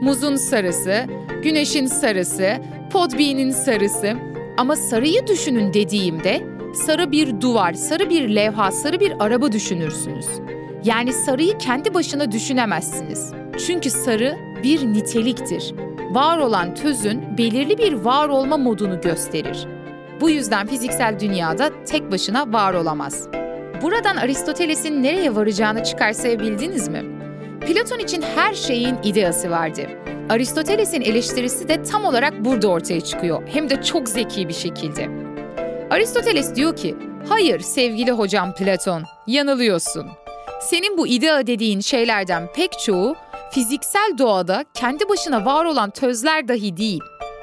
Muzun 0.03 0.37
sarısı, 0.37 1.05
güneşin 1.43 1.87
sarısı, 1.87 2.57
podbean'in 2.93 3.51
sarısı. 3.51 4.13
Ama 4.57 4.77
sarıyı 4.77 5.27
düşünün 5.27 5.75
dediğimde 5.75 6.43
sarı 6.75 7.13
bir 7.13 7.41
duvar, 7.41 7.73
sarı 7.73 8.11
bir 8.11 8.29
levha, 8.29 8.71
sarı 8.71 9.01
bir 9.01 9.13
araba 9.21 9.53
düşünürsünüz. 9.53 10.27
Yani 10.85 11.13
sarıyı 11.13 11.59
kendi 11.59 11.95
başına 11.95 12.33
düşünemezsiniz. 12.33 13.33
Çünkü 13.67 13.91
sarı 13.91 14.37
bir 14.63 14.87
niteliktir. 14.87 15.75
Var 16.11 16.39
olan 16.39 16.75
tözün 16.75 17.39
belirli 17.39 17.79
bir 17.79 17.93
var 17.93 18.29
olma 18.29 18.57
modunu 18.57 19.01
gösterir. 19.01 19.67
Bu 20.21 20.31
yüzden 20.31 20.67
fiziksel 20.67 21.21
dünyada 21.21 21.71
tek 21.85 22.13
başına 22.13 22.53
var 22.53 22.75
olamaz. 22.75 23.29
Buradan 23.83 24.17
Aristoteles'in 24.17 25.03
nereye 25.03 25.35
varacağını 25.35 25.85
çıkarsayabildiniz 25.85 26.89
mi? 26.89 27.03
Platon 27.61 27.99
için 27.99 28.23
her 28.37 28.55
şeyin 28.55 28.97
ideası 29.05 29.51
vardı. 29.51 29.83
Aristoteles'in 30.29 31.01
eleştirisi 31.01 31.69
de 31.69 31.83
tam 31.83 32.05
olarak 32.05 32.45
burada 32.45 32.69
ortaya 32.69 33.01
çıkıyor. 33.01 33.43
Hem 33.47 33.71
de 33.71 33.83
çok 33.83 34.09
zeki 34.09 34.49
bir 34.49 34.55
şekilde. 34.55 35.22
Aristoteles 35.93 36.55
diyor 36.55 36.77
ki, 36.77 36.97
hayır 37.29 37.61
sevgili 37.61 38.11
hocam 38.11 38.55
Platon, 38.55 39.03
yanılıyorsun. 39.27 40.07
Senin 40.61 40.99
bu 40.99 41.07
idea 41.07 41.47
dediğin 41.47 41.81
şeylerden 41.81 42.53
pek 42.55 42.79
çoğu 42.79 43.17
fiziksel 43.51 44.15
doğada 44.19 44.65
kendi 44.75 45.09
başına 45.09 45.45
var 45.45 45.65
olan 45.65 45.91
tözler 45.91 46.49
dahi 46.49 46.77
değil. 46.77 47.01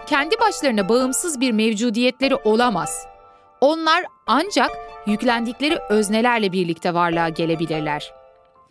Kendi 0.08 0.40
başlarına 0.40 0.90
bağımsız 0.90 1.40
bir 1.40 1.52
mevcudiyetleri 1.52 2.36
olamaz. 2.36 3.06
Onlar 3.62 4.06
ancak 4.28 4.72
yüklendikleri 5.08 5.78
öznelerle 5.90 6.52
birlikte 6.52 6.94
varlığa 6.94 7.30
gelebilirler. 7.30 8.14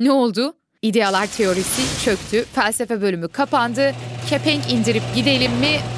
Ne 0.00 0.12
oldu? 0.12 0.54
İdealar 0.82 1.26
teorisi 1.26 2.04
çöktü, 2.04 2.44
felsefe 2.44 3.02
bölümü 3.02 3.28
kapandı. 3.28 3.94
Kepenk 4.30 4.72
indirip 4.72 5.02
gidelim 5.14 5.52
mi? 5.52 5.97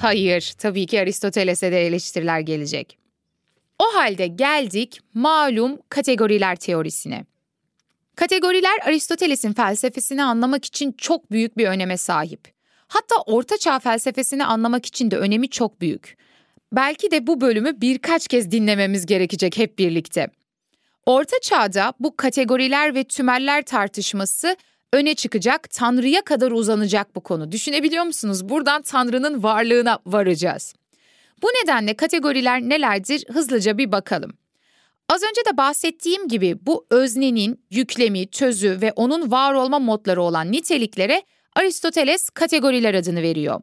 Hayır, 0.00 0.52
tabii 0.58 0.86
ki 0.86 1.00
Aristoteles'e 1.00 1.72
de 1.72 1.86
eleştiriler 1.86 2.40
gelecek. 2.40 2.98
O 3.78 3.94
halde 3.94 4.26
geldik 4.26 5.00
malum 5.14 5.78
kategoriler 5.88 6.56
teorisine. 6.56 7.24
Kategoriler 8.16 8.78
Aristoteles'in 8.86 9.52
felsefesini 9.52 10.24
anlamak 10.24 10.64
için 10.64 10.92
çok 10.92 11.30
büyük 11.30 11.56
bir 11.56 11.66
öneme 11.66 11.96
sahip. 11.96 12.40
Hatta 12.88 13.14
Orta 13.26 13.58
Çağ 13.58 13.78
felsefesini 13.78 14.44
anlamak 14.44 14.86
için 14.86 15.10
de 15.10 15.16
önemi 15.16 15.48
çok 15.48 15.80
büyük. 15.80 16.16
Belki 16.72 17.10
de 17.10 17.26
bu 17.26 17.40
bölümü 17.40 17.80
birkaç 17.80 18.28
kez 18.28 18.50
dinlememiz 18.50 19.06
gerekecek 19.06 19.58
hep 19.58 19.78
birlikte. 19.78 20.28
Orta 21.06 21.36
Çağ'da 21.42 21.92
bu 22.00 22.16
kategoriler 22.16 22.94
ve 22.94 23.04
tümeller 23.04 23.62
tartışması 23.62 24.56
öne 24.92 25.14
çıkacak, 25.14 25.70
Tanrı'ya 25.70 26.22
kadar 26.22 26.50
uzanacak 26.50 27.16
bu 27.16 27.20
konu. 27.20 27.52
Düşünebiliyor 27.52 28.04
musunuz? 28.04 28.48
Buradan 28.48 28.82
Tanrı'nın 28.82 29.42
varlığına 29.42 29.98
varacağız. 30.06 30.74
Bu 31.42 31.46
nedenle 31.46 31.94
kategoriler 31.94 32.60
nelerdir 32.60 33.24
hızlıca 33.28 33.78
bir 33.78 33.92
bakalım. 33.92 34.32
Az 35.08 35.22
önce 35.22 35.40
de 35.52 35.56
bahsettiğim 35.56 36.28
gibi 36.28 36.58
bu 36.62 36.86
öznenin 36.90 37.64
yüklemi, 37.70 38.26
tözü 38.26 38.78
ve 38.80 38.92
onun 38.92 39.30
var 39.30 39.54
olma 39.54 39.78
modları 39.78 40.22
olan 40.22 40.52
niteliklere 40.52 41.22
Aristoteles 41.54 42.30
kategoriler 42.30 42.94
adını 42.94 43.22
veriyor. 43.22 43.60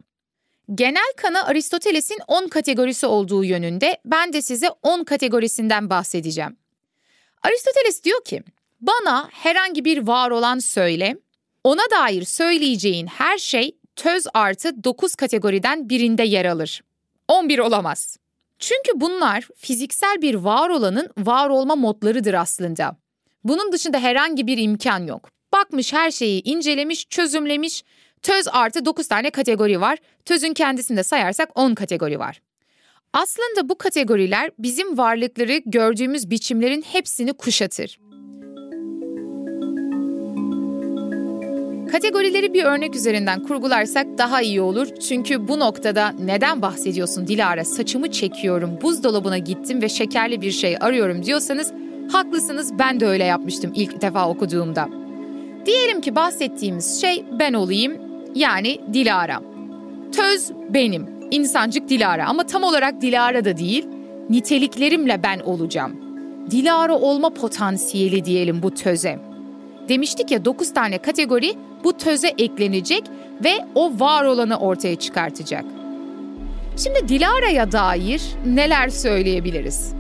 Genel 0.76 1.14
kanı 1.18 1.46
Aristoteles'in 1.46 2.20
10 2.28 2.48
kategorisi 2.48 3.06
olduğu 3.06 3.44
yönünde 3.44 3.98
ben 4.06 4.34
de 4.34 4.42
size 4.42 4.70
10 4.84 5.04
kategorisinden 5.04 5.90
bahsedeceğim. 5.90 6.58
Aristoteles 7.44 8.04
diyor 8.04 8.24
ki, 8.24 8.44
bana 8.82 9.30
herhangi 9.32 9.86
bir 9.86 10.08
var 10.08 10.32
olan 10.32 10.60
söyle, 10.60 11.18
ona 11.64 11.82
dair 11.92 12.24
söyleyeceğin 12.24 13.08
her 13.08 13.38
şey 13.38 13.78
töz 13.96 14.28
artı 14.34 14.84
9 14.84 15.16
kategoriden 15.16 15.90
birinde 15.90 16.24
yer 16.24 16.46
alır. 16.46 16.82
11 17.28 17.60
olamaz. 17.60 18.18
Çünkü 18.60 18.92
bunlar 18.96 19.48
fiziksel 19.58 20.22
bir 20.22 20.36
var 20.36 20.70
olanın 20.70 21.10
var 21.18 21.50
olma 21.50 21.76
modlarıdır 21.76 22.34
aslında. 22.34 22.98
Bunun 23.44 23.72
dışında 23.72 24.00
herhangi 24.00 24.48
bir 24.48 24.58
imkan 24.58 25.08
yok. 25.08 25.30
Bakmış 25.54 25.94
her 25.94 26.12
şeyi 26.12 26.44
incelemiş, 26.44 27.10
çözümlemiş. 27.10 27.84
Töz 28.22 28.48
artı 28.48 28.86
9 28.86 29.08
tane 29.08 29.30
kategori 29.30 29.82
var. 29.82 29.98
Tözün 30.26 30.54
kendisinde 30.54 31.04
sayarsak 31.04 31.50
10 31.56 31.76
kategori 31.76 32.20
var. 32.20 32.42
Aslında 33.14 33.70
bu 33.70 33.78
kategoriler 33.78 34.52
bizim 34.60 34.98
varlıkları 34.98 35.62
gördüğümüz 35.66 36.30
biçimlerin 36.30 36.82
hepsini 36.82 37.34
kuşatır. 37.34 38.00
Kategorileri 41.92 42.54
bir 42.54 42.64
örnek 42.64 42.96
üzerinden 42.96 43.44
kurgularsak 43.44 44.08
daha 44.18 44.42
iyi 44.42 44.62
olur. 44.62 44.88
Çünkü 45.08 45.48
bu 45.48 45.60
noktada 45.60 46.14
neden 46.20 46.62
bahsediyorsun 46.62 47.28
Dilara? 47.28 47.66
Saçımı 47.66 48.12
çekiyorum, 48.12 48.80
buzdolabına 48.82 49.38
gittim 49.38 49.82
ve 49.82 49.90
şekerli 49.90 50.42
bir 50.42 50.52
şey 50.52 50.78
arıyorum 50.80 51.26
diyorsanız 51.26 51.74
haklısınız 52.12 52.80
ben 52.80 53.00
de 53.00 53.06
öyle 53.06 53.24
yapmıştım 53.24 53.72
ilk 53.76 54.02
defa 54.02 54.30
okuduğumda. 54.30 54.90
Diyelim 55.66 56.02
ki 56.02 56.16
bahsettiğimiz 56.16 57.02
şey 57.02 57.26
ben 57.40 57.54
olayım 57.54 57.98
yani 58.36 58.80
Dilara. 58.94 59.42
Töz 60.12 60.52
benim, 60.70 61.06
insancık 61.32 61.90
Dilara 61.90 62.28
ama 62.28 62.44
tam 62.44 62.64
olarak 62.64 63.02
Dilara 63.02 63.46
da 63.46 63.58
değil, 63.58 63.88
niteliklerimle 64.30 65.24
ben 65.24 65.40
olacağım. 65.40 65.96
Dilara 66.52 66.96
olma 66.96 67.30
potansiyeli 67.30 68.26
diyelim 68.26 68.64
bu 68.64 68.74
töze. 68.74 69.20
Demiştik 69.90 70.32
ya 70.32 70.46
9 70.46 70.74
tane 70.74 70.98
kategori 70.98 71.54
bu 71.84 71.98
töze 71.98 72.28
eklenecek 72.38 73.04
ve 73.44 73.66
o 73.76 74.00
var 74.00 74.24
olanı 74.24 74.60
ortaya 74.60 74.96
çıkartacak. 74.96 75.66
Şimdi 76.78 77.10
Dilara'ya 77.10 77.72
dair 77.72 78.22
neler 78.46 78.90
söyleyebiliriz? 78.90 79.94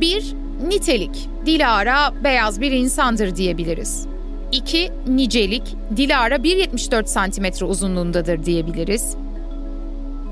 1. 0.00 0.34
Nitelik. 0.68 1.28
Dilara 1.46 2.24
beyaz 2.24 2.60
bir 2.60 2.72
insandır 2.72 3.36
diyebiliriz. 3.36 4.06
2. 4.52 4.90
Nicelik. 5.08 5.62
Dilara 5.96 6.36
1.74 6.36 7.58
cm 7.58 7.66
uzunluğundadır 7.66 8.44
diyebiliriz. 8.44 9.16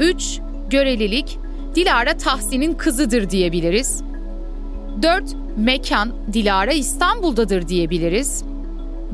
3. 0.00 0.40
Görelilik. 0.70 1.38
Dilara 1.74 2.16
Tahsin'in 2.16 2.74
kızıdır 2.74 3.30
diyebiliriz. 3.30 4.02
4. 5.02 5.24
Mekan. 5.56 6.12
Dilara 6.32 6.72
İstanbul'dadır 6.72 7.68
diyebiliriz. 7.68 8.44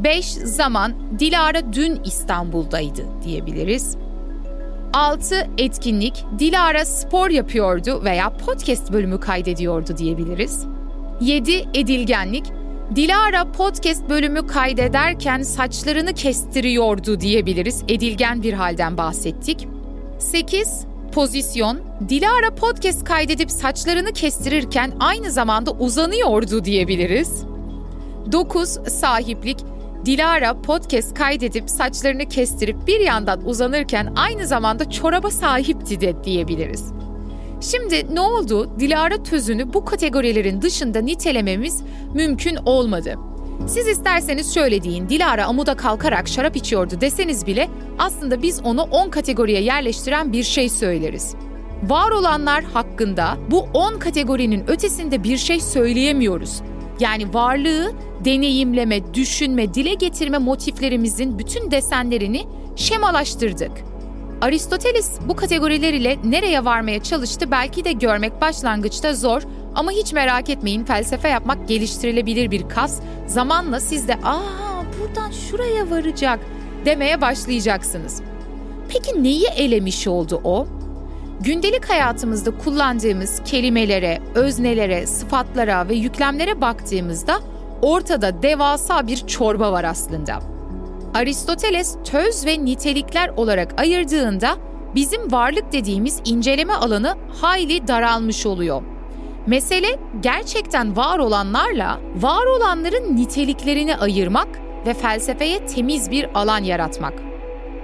5 0.04 0.26
zaman 0.26 1.18
Dilara 1.18 1.72
dün 1.72 2.00
İstanbul'daydı 2.04 3.02
diyebiliriz. 3.24 3.96
6 4.92 5.46
etkinlik 5.58 6.24
Dilara 6.38 6.84
spor 6.84 7.30
yapıyordu 7.30 8.04
veya 8.04 8.30
podcast 8.30 8.92
bölümü 8.92 9.20
kaydediyordu 9.20 9.96
diyebiliriz. 9.96 10.64
7 11.20 11.52
edilgenlik 11.74 12.44
Dilara 12.96 13.52
podcast 13.52 14.08
bölümü 14.08 14.46
kaydederken 14.46 15.42
saçlarını 15.42 16.14
kestiriyordu 16.14 17.20
diyebiliriz. 17.20 17.82
Edilgen 17.88 18.42
bir 18.42 18.52
halden 18.52 18.96
bahsettik. 18.96 19.68
8 20.18 20.84
pozisyon 21.12 21.80
Dilara 22.08 22.54
podcast 22.54 23.04
kaydedip 23.04 23.50
saçlarını 23.50 24.12
kestirirken 24.12 24.92
aynı 25.00 25.30
zamanda 25.30 25.70
uzanıyordu 25.70 26.64
diyebiliriz. 26.64 27.44
9 28.32 28.68
sahiplik 28.68 29.58
Dilara 30.04 30.60
podcast 30.62 31.14
kaydedip 31.14 31.70
saçlarını 31.70 32.28
kestirip 32.28 32.86
bir 32.86 33.00
yandan 33.00 33.46
uzanırken 33.46 34.12
aynı 34.16 34.46
zamanda 34.46 34.90
çoraba 34.90 35.30
sahipti 35.30 36.00
de 36.00 36.24
diyebiliriz. 36.24 36.92
Şimdi 37.60 38.14
ne 38.14 38.20
oldu? 38.20 38.80
Dilara 38.80 39.22
tözünü 39.22 39.72
bu 39.72 39.84
kategorilerin 39.84 40.62
dışında 40.62 41.00
nitelememiz 41.00 41.82
mümkün 42.14 42.56
olmadı. 42.56 43.14
Siz 43.66 43.88
isterseniz 43.88 44.54
şöyle 44.54 44.82
deyin, 44.82 45.08
Dilara 45.08 45.46
amuda 45.46 45.76
kalkarak 45.76 46.28
şarap 46.28 46.56
içiyordu 46.56 47.00
deseniz 47.00 47.46
bile 47.46 47.68
aslında 47.98 48.42
biz 48.42 48.60
onu 48.64 48.82
10 48.82 49.10
kategoriye 49.10 49.62
yerleştiren 49.62 50.32
bir 50.32 50.42
şey 50.42 50.68
söyleriz. 50.68 51.34
Var 51.82 52.10
olanlar 52.10 52.64
hakkında 52.64 53.36
bu 53.50 53.60
10 53.74 53.98
kategorinin 53.98 54.64
ötesinde 54.70 55.24
bir 55.24 55.36
şey 55.36 55.60
söyleyemiyoruz. 55.60 56.62
Yani 57.00 57.34
varlığı 57.34 57.92
deneyimleme, 58.24 59.14
düşünme, 59.14 59.74
dile 59.74 59.94
getirme 59.94 60.38
motiflerimizin 60.38 61.38
bütün 61.38 61.70
desenlerini 61.70 62.46
şemalaştırdık. 62.76 63.70
Aristoteles 64.40 65.18
bu 65.28 65.36
kategoriler 65.36 65.92
ile 65.92 66.16
nereye 66.24 66.64
varmaya 66.64 67.02
çalıştı 67.02 67.50
belki 67.50 67.84
de 67.84 67.92
görmek 67.92 68.40
başlangıçta 68.40 69.14
zor 69.14 69.42
ama 69.74 69.90
hiç 69.90 70.12
merak 70.12 70.48
etmeyin 70.50 70.84
felsefe 70.84 71.28
yapmak 71.28 71.68
geliştirilebilir 71.68 72.50
bir 72.50 72.68
kas. 72.68 73.00
Zamanla 73.26 73.80
siz 73.80 74.08
de 74.08 74.14
aa 74.14 74.82
buradan 75.00 75.30
şuraya 75.30 75.90
varacak 75.90 76.40
demeye 76.84 77.20
başlayacaksınız. 77.20 78.22
Peki 78.88 79.22
neyi 79.22 79.46
elemiş 79.46 80.06
oldu 80.06 80.40
o? 80.44 80.66
Gündelik 81.40 81.90
hayatımızda 81.90 82.58
kullandığımız 82.58 83.42
kelimelere, 83.44 84.20
öznelere, 84.34 85.06
sıfatlara 85.06 85.88
ve 85.88 85.94
yüklemlere 85.94 86.60
baktığımızda 86.60 87.38
ortada 87.82 88.42
devasa 88.42 89.06
bir 89.06 89.16
çorba 89.16 89.72
var 89.72 89.84
aslında. 89.84 90.38
Aristoteles 91.14 91.96
töz 92.04 92.46
ve 92.46 92.64
nitelikler 92.64 93.28
olarak 93.28 93.80
ayırdığında 93.80 94.56
bizim 94.94 95.32
varlık 95.32 95.72
dediğimiz 95.72 96.20
inceleme 96.24 96.74
alanı 96.74 97.16
hayli 97.40 97.88
daralmış 97.88 98.46
oluyor. 98.46 98.82
Mesele 99.46 99.98
gerçekten 100.20 100.96
var 100.96 101.18
olanlarla 101.18 102.00
var 102.16 102.46
olanların 102.46 103.16
niteliklerini 103.16 103.96
ayırmak 103.96 104.48
ve 104.86 104.94
felsefeye 104.94 105.66
temiz 105.66 106.10
bir 106.10 106.28
alan 106.34 106.64
yaratmak. 106.64 107.29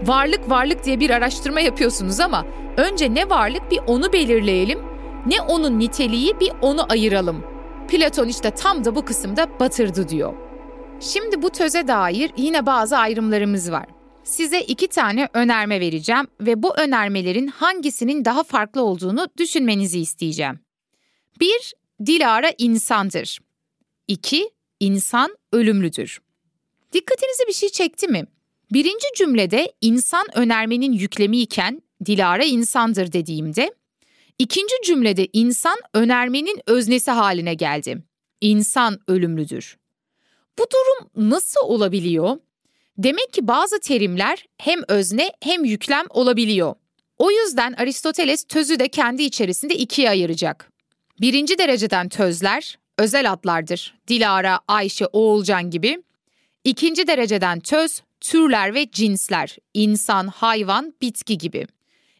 Varlık 0.04 0.50
varlık 0.50 0.84
diye 0.84 1.00
bir 1.00 1.10
araştırma 1.10 1.60
yapıyorsunuz 1.60 2.20
ama 2.20 2.46
önce 2.76 3.14
ne 3.14 3.30
varlık 3.30 3.70
bir 3.70 3.80
onu 3.86 4.12
belirleyelim, 4.12 4.78
ne 5.26 5.40
onun 5.40 5.78
niteliği 5.78 6.40
bir 6.40 6.52
onu 6.62 6.92
ayıralım. 6.92 7.44
Platon 7.88 8.28
işte 8.28 8.50
tam 8.50 8.84
da 8.84 8.94
bu 8.94 9.04
kısımda 9.04 9.60
batırdı 9.60 10.08
diyor. 10.08 10.34
Şimdi 11.00 11.42
bu 11.42 11.50
töze 11.50 11.88
dair 11.88 12.30
yine 12.36 12.66
bazı 12.66 12.98
ayrımlarımız 12.98 13.72
var. 13.72 13.86
Size 14.24 14.60
iki 14.60 14.88
tane 14.88 15.28
önerme 15.34 15.80
vereceğim 15.80 16.26
ve 16.40 16.62
bu 16.62 16.76
önermelerin 16.76 17.46
hangisinin 17.46 18.24
daha 18.24 18.42
farklı 18.42 18.82
olduğunu 18.82 19.28
düşünmenizi 19.38 20.00
isteyeceğim. 20.00 20.60
1. 21.40 21.74
Dilara 22.06 22.52
insandır. 22.58 23.38
2. 24.08 24.50
İnsan 24.80 25.36
ölümlüdür. 25.52 26.20
Dikkatinizi 26.92 27.46
bir 27.48 27.52
şey 27.52 27.68
çekti 27.68 28.08
mi? 28.08 28.26
Birinci 28.72 29.06
cümlede 29.16 29.72
insan 29.80 30.26
önermenin 30.34 30.92
yüklemi 30.92 31.38
iken 31.40 31.82
Dilara 32.04 32.44
insandır 32.44 33.12
dediğimde, 33.12 33.74
ikinci 34.38 34.74
cümlede 34.84 35.28
insan 35.32 35.76
önermenin 35.94 36.60
öznesi 36.66 37.10
haline 37.10 37.54
geldi. 37.54 38.02
İnsan 38.40 38.98
ölümlüdür. 39.08 39.76
Bu 40.58 40.66
durum 40.72 41.30
nasıl 41.30 41.60
olabiliyor? 41.60 42.36
Demek 42.98 43.32
ki 43.32 43.48
bazı 43.48 43.80
terimler 43.80 44.46
hem 44.58 44.80
özne 44.88 45.32
hem 45.40 45.64
yüklem 45.64 46.04
olabiliyor. 46.10 46.74
O 47.18 47.30
yüzden 47.30 47.72
Aristoteles 47.72 48.44
tözü 48.44 48.78
de 48.78 48.88
kendi 48.88 49.22
içerisinde 49.22 49.76
ikiye 49.76 50.10
ayıracak. 50.10 50.72
Birinci 51.20 51.58
dereceden 51.58 52.08
tözler, 52.08 52.78
özel 52.98 53.32
adlardır. 53.32 53.94
Dilara, 54.08 54.60
Ayşe, 54.68 55.06
Oğulcan 55.06 55.70
gibi. 55.70 56.02
İkinci 56.64 57.06
dereceden 57.06 57.60
töz, 57.60 58.02
türler 58.20 58.74
ve 58.74 58.90
cinsler, 58.90 59.56
insan, 59.74 60.26
hayvan, 60.26 60.94
bitki 61.02 61.38
gibi. 61.38 61.66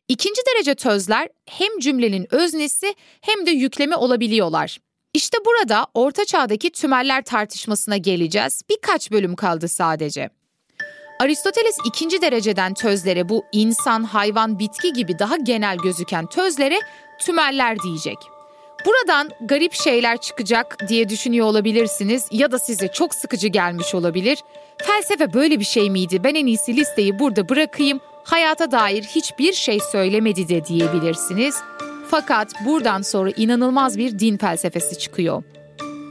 İkinci 0.09 0.41
derece 0.47 0.75
tözler 0.75 1.29
hem 1.47 1.79
cümlenin 1.79 2.35
öznesi 2.35 2.95
hem 3.21 3.47
de 3.47 3.51
yüklemi 3.51 3.97
olabiliyorlar. 3.97 4.79
İşte 5.15 5.39
burada 5.47 5.87
Orta 5.95 6.25
Çağ'daki 6.25 6.71
tümeller 6.71 7.25
tartışmasına 7.25 7.97
geleceğiz. 7.97 8.63
Birkaç 8.71 9.11
bölüm 9.11 9.37
kaldı 9.37 9.69
sadece. 9.69 10.31
Aristoteles 11.21 11.79
ikinci 11.87 12.23
dereceden 12.23 12.75
tözlere 12.75 13.29
bu 13.29 13.45
insan, 13.53 14.05
hayvan, 14.05 14.59
bitki 14.59 14.93
gibi 14.93 15.19
daha 15.19 15.37
genel 15.37 15.77
gözüken 15.77 16.27
tözlere 16.27 16.79
tümeller 17.21 17.79
diyecek. 17.79 18.36
Buradan 18.87 19.31
garip 19.41 19.73
şeyler 19.73 20.21
çıkacak 20.21 20.89
diye 20.89 21.09
düşünüyor 21.09 21.47
olabilirsiniz 21.47 22.29
ya 22.31 22.53
da 22.53 22.59
size 22.59 22.89
çok 22.89 23.15
sıkıcı 23.15 23.49
gelmiş 23.49 23.95
olabilir. 23.95 24.39
Felsefe 24.79 25.33
böyle 25.33 25.61
bir 25.61 25.65
şey 25.65 25.91
miydi? 25.91 26.25
Ben 26.25 26.35
en 26.35 26.47
iyisi 26.47 26.77
listeyi 26.77 27.19
burada 27.19 27.49
bırakayım. 27.49 28.01
Hayata 28.25 28.71
dair 28.71 29.03
hiçbir 29.03 29.53
şey 29.53 29.79
söylemedi 29.93 30.49
de 30.49 30.65
diyebilirsiniz. 30.65 31.57
Fakat 32.09 32.53
buradan 32.65 33.03
sonra 33.03 33.31
inanılmaz 33.31 33.99
bir 33.99 34.19
din 34.19 34.37
felsefesi 34.37 34.99
çıkıyor. 34.99 35.43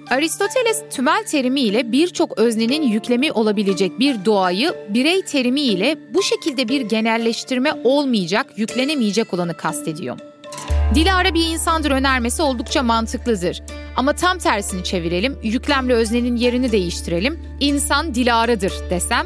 Aristoteles 0.10 0.84
tümel 0.90 1.24
terimiyle 1.24 1.92
birçok 1.92 2.38
öznenin 2.38 2.82
yüklemi 2.82 3.32
olabilecek 3.32 4.00
bir 4.00 4.26
doğayı 4.26 4.76
birey 4.90 5.22
terimiyle 5.22 5.98
bu 6.14 6.24
şekilde 6.24 6.68
bir 6.68 6.82
genelleştirme 6.82 7.74
olmayacak, 7.84 8.46
yüklenemeyecek 8.58 9.34
olanı 9.34 9.58
kastediyor. 9.58 10.35
Dilara 10.94 11.34
bir 11.34 11.48
insandır 11.48 11.92
önermesi 11.92 12.42
oldukça 12.42 12.84
mantıklıdır. 12.84 13.64
Ama 13.96 14.14
tam 14.14 14.38
tersini 14.38 14.84
çevirelim, 14.84 15.38
yüklemle 15.44 15.94
öznenin 15.94 16.36
yerini 16.36 16.72
değiştirelim. 16.72 17.40
İnsan 17.60 18.16
Dilara'dır 18.16 18.74
desem 18.90 19.26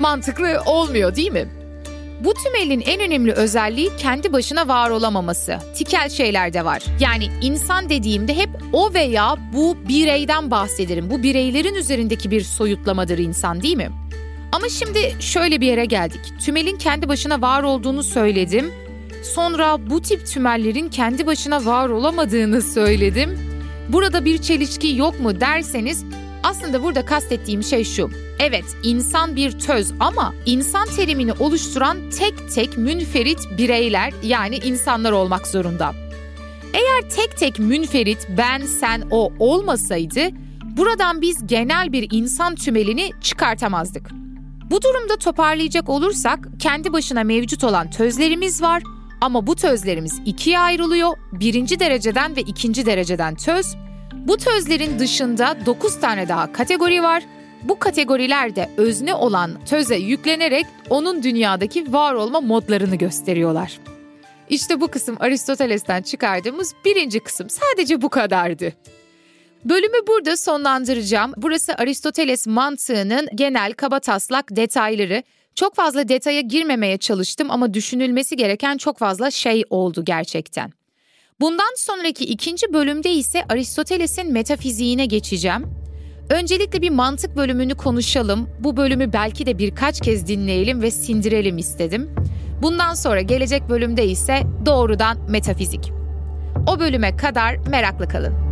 mantıklı 0.00 0.62
olmuyor 0.66 1.16
değil 1.16 1.32
mi? 1.32 1.48
Bu 2.24 2.34
tümelin 2.34 2.82
en 2.86 3.00
önemli 3.00 3.32
özelliği 3.32 3.90
kendi 3.98 4.32
başına 4.32 4.68
var 4.68 4.90
olamaması. 4.90 5.58
Tikel 5.74 6.08
şeyler 6.08 6.52
de 6.52 6.64
var. 6.64 6.82
Yani 7.00 7.28
insan 7.42 7.88
dediğimde 7.88 8.36
hep 8.36 8.50
o 8.72 8.94
veya 8.94 9.36
bu 9.52 9.76
bireyden 9.88 10.50
bahsederim. 10.50 11.10
Bu 11.10 11.22
bireylerin 11.22 11.74
üzerindeki 11.74 12.30
bir 12.30 12.40
soyutlamadır 12.40 13.18
insan 13.18 13.62
değil 13.62 13.76
mi? 13.76 13.90
Ama 14.52 14.68
şimdi 14.68 15.14
şöyle 15.20 15.60
bir 15.60 15.66
yere 15.66 15.84
geldik. 15.84 16.20
Tümelin 16.40 16.76
kendi 16.76 17.08
başına 17.08 17.40
var 17.40 17.62
olduğunu 17.62 18.02
söyledim. 18.02 18.72
Sonra 19.22 19.90
bu 19.90 20.02
tip 20.02 20.26
tümellerin 20.26 20.88
kendi 20.88 21.26
başına 21.26 21.64
var 21.64 21.88
olamadığını 21.88 22.62
söyledim. 22.62 23.38
Burada 23.88 24.24
bir 24.24 24.38
çelişki 24.38 24.96
yok 24.96 25.20
mu 25.20 25.40
derseniz 25.40 26.04
aslında 26.42 26.82
burada 26.82 27.04
kastettiğim 27.04 27.62
şey 27.62 27.84
şu. 27.84 28.10
Evet, 28.38 28.64
insan 28.82 29.36
bir 29.36 29.58
töz 29.58 29.92
ama 30.00 30.34
insan 30.46 30.88
terimini 30.88 31.32
oluşturan 31.32 32.10
tek 32.10 32.52
tek 32.54 32.78
münferit 32.78 33.38
bireyler 33.58 34.12
yani 34.22 34.56
insanlar 34.56 35.12
olmak 35.12 35.46
zorunda. 35.46 35.92
Eğer 36.74 37.10
tek 37.10 37.36
tek 37.36 37.58
münferit 37.58 38.28
ben, 38.38 38.66
sen, 38.66 39.02
o 39.10 39.32
olmasaydı 39.38 40.20
buradan 40.76 41.20
biz 41.20 41.46
genel 41.46 41.92
bir 41.92 42.08
insan 42.10 42.54
tümelini 42.54 43.10
çıkartamazdık. 43.20 44.10
Bu 44.70 44.82
durumda 44.82 45.16
toparlayacak 45.16 45.88
olursak 45.88 46.48
kendi 46.58 46.92
başına 46.92 47.24
mevcut 47.24 47.64
olan 47.64 47.90
tözlerimiz 47.90 48.62
var 48.62 48.82
ama 49.22 49.46
bu 49.46 49.56
tözlerimiz 49.56 50.20
ikiye 50.26 50.58
ayrılıyor. 50.58 51.12
Birinci 51.32 51.80
dereceden 51.80 52.36
ve 52.36 52.40
ikinci 52.40 52.86
dereceden 52.86 53.34
töz. 53.34 53.66
Bu 54.14 54.36
tözlerin 54.36 54.98
dışında 54.98 55.56
9 55.66 56.00
tane 56.00 56.28
daha 56.28 56.52
kategori 56.52 57.02
var. 57.02 57.22
Bu 57.62 57.78
kategoriler 57.78 58.56
de 58.56 58.70
özne 58.76 59.14
olan 59.14 59.64
töze 59.64 59.96
yüklenerek 59.96 60.66
onun 60.90 61.22
dünyadaki 61.22 61.92
var 61.92 62.14
olma 62.14 62.40
modlarını 62.40 62.96
gösteriyorlar. 62.96 63.78
İşte 64.48 64.80
bu 64.80 64.88
kısım 64.88 65.16
Aristoteles'ten 65.20 66.02
çıkardığımız 66.02 66.74
birinci 66.84 67.20
kısım 67.20 67.46
sadece 67.50 68.02
bu 68.02 68.08
kadardı. 68.08 68.72
Bölümü 69.64 70.06
burada 70.08 70.36
sonlandıracağım. 70.36 71.32
Burası 71.36 71.74
Aristoteles 71.74 72.46
mantığının 72.46 73.28
genel 73.34 73.72
kaba 73.72 74.00
taslak 74.00 74.56
detayları. 74.56 75.22
Çok 75.54 75.74
fazla 75.74 76.08
detaya 76.08 76.40
girmemeye 76.40 76.96
çalıştım 76.98 77.50
ama 77.50 77.74
düşünülmesi 77.74 78.36
gereken 78.36 78.76
çok 78.76 78.98
fazla 78.98 79.30
şey 79.30 79.64
oldu 79.70 80.04
gerçekten. 80.04 80.72
Bundan 81.40 81.74
sonraki 81.76 82.24
ikinci 82.24 82.72
bölümde 82.72 83.12
ise 83.12 83.44
Aristoteles'in 83.48 84.32
metafiziğine 84.32 85.06
geçeceğim. 85.06 85.66
Öncelikle 86.30 86.82
bir 86.82 86.90
mantık 86.90 87.36
bölümünü 87.36 87.74
konuşalım. 87.74 88.48
Bu 88.60 88.76
bölümü 88.76 89.12
belki 89.12 89.46
de 89.46 89.58
birkaç 89.58 90.00
kez 90.00 90.26
dinleyelim 90.26 90.82
ve 90.82 90.90
sindirelim 90.90 91.58
istedim. 91.58 92.10
Bundan 92.62 92.94
sonra 92.94 93.20
gelecek 93.20 93.68
bölümde 93.68 94.06
ise 94.06 94.42
doğrudan 94.66 95.30
metafizik. 95.30 95.92
O 96.66 96.80
bölüme 96.80 97.16
kadar 97.16 97.56
meraklı 97.56 98.08
kalın. 98.08 98.51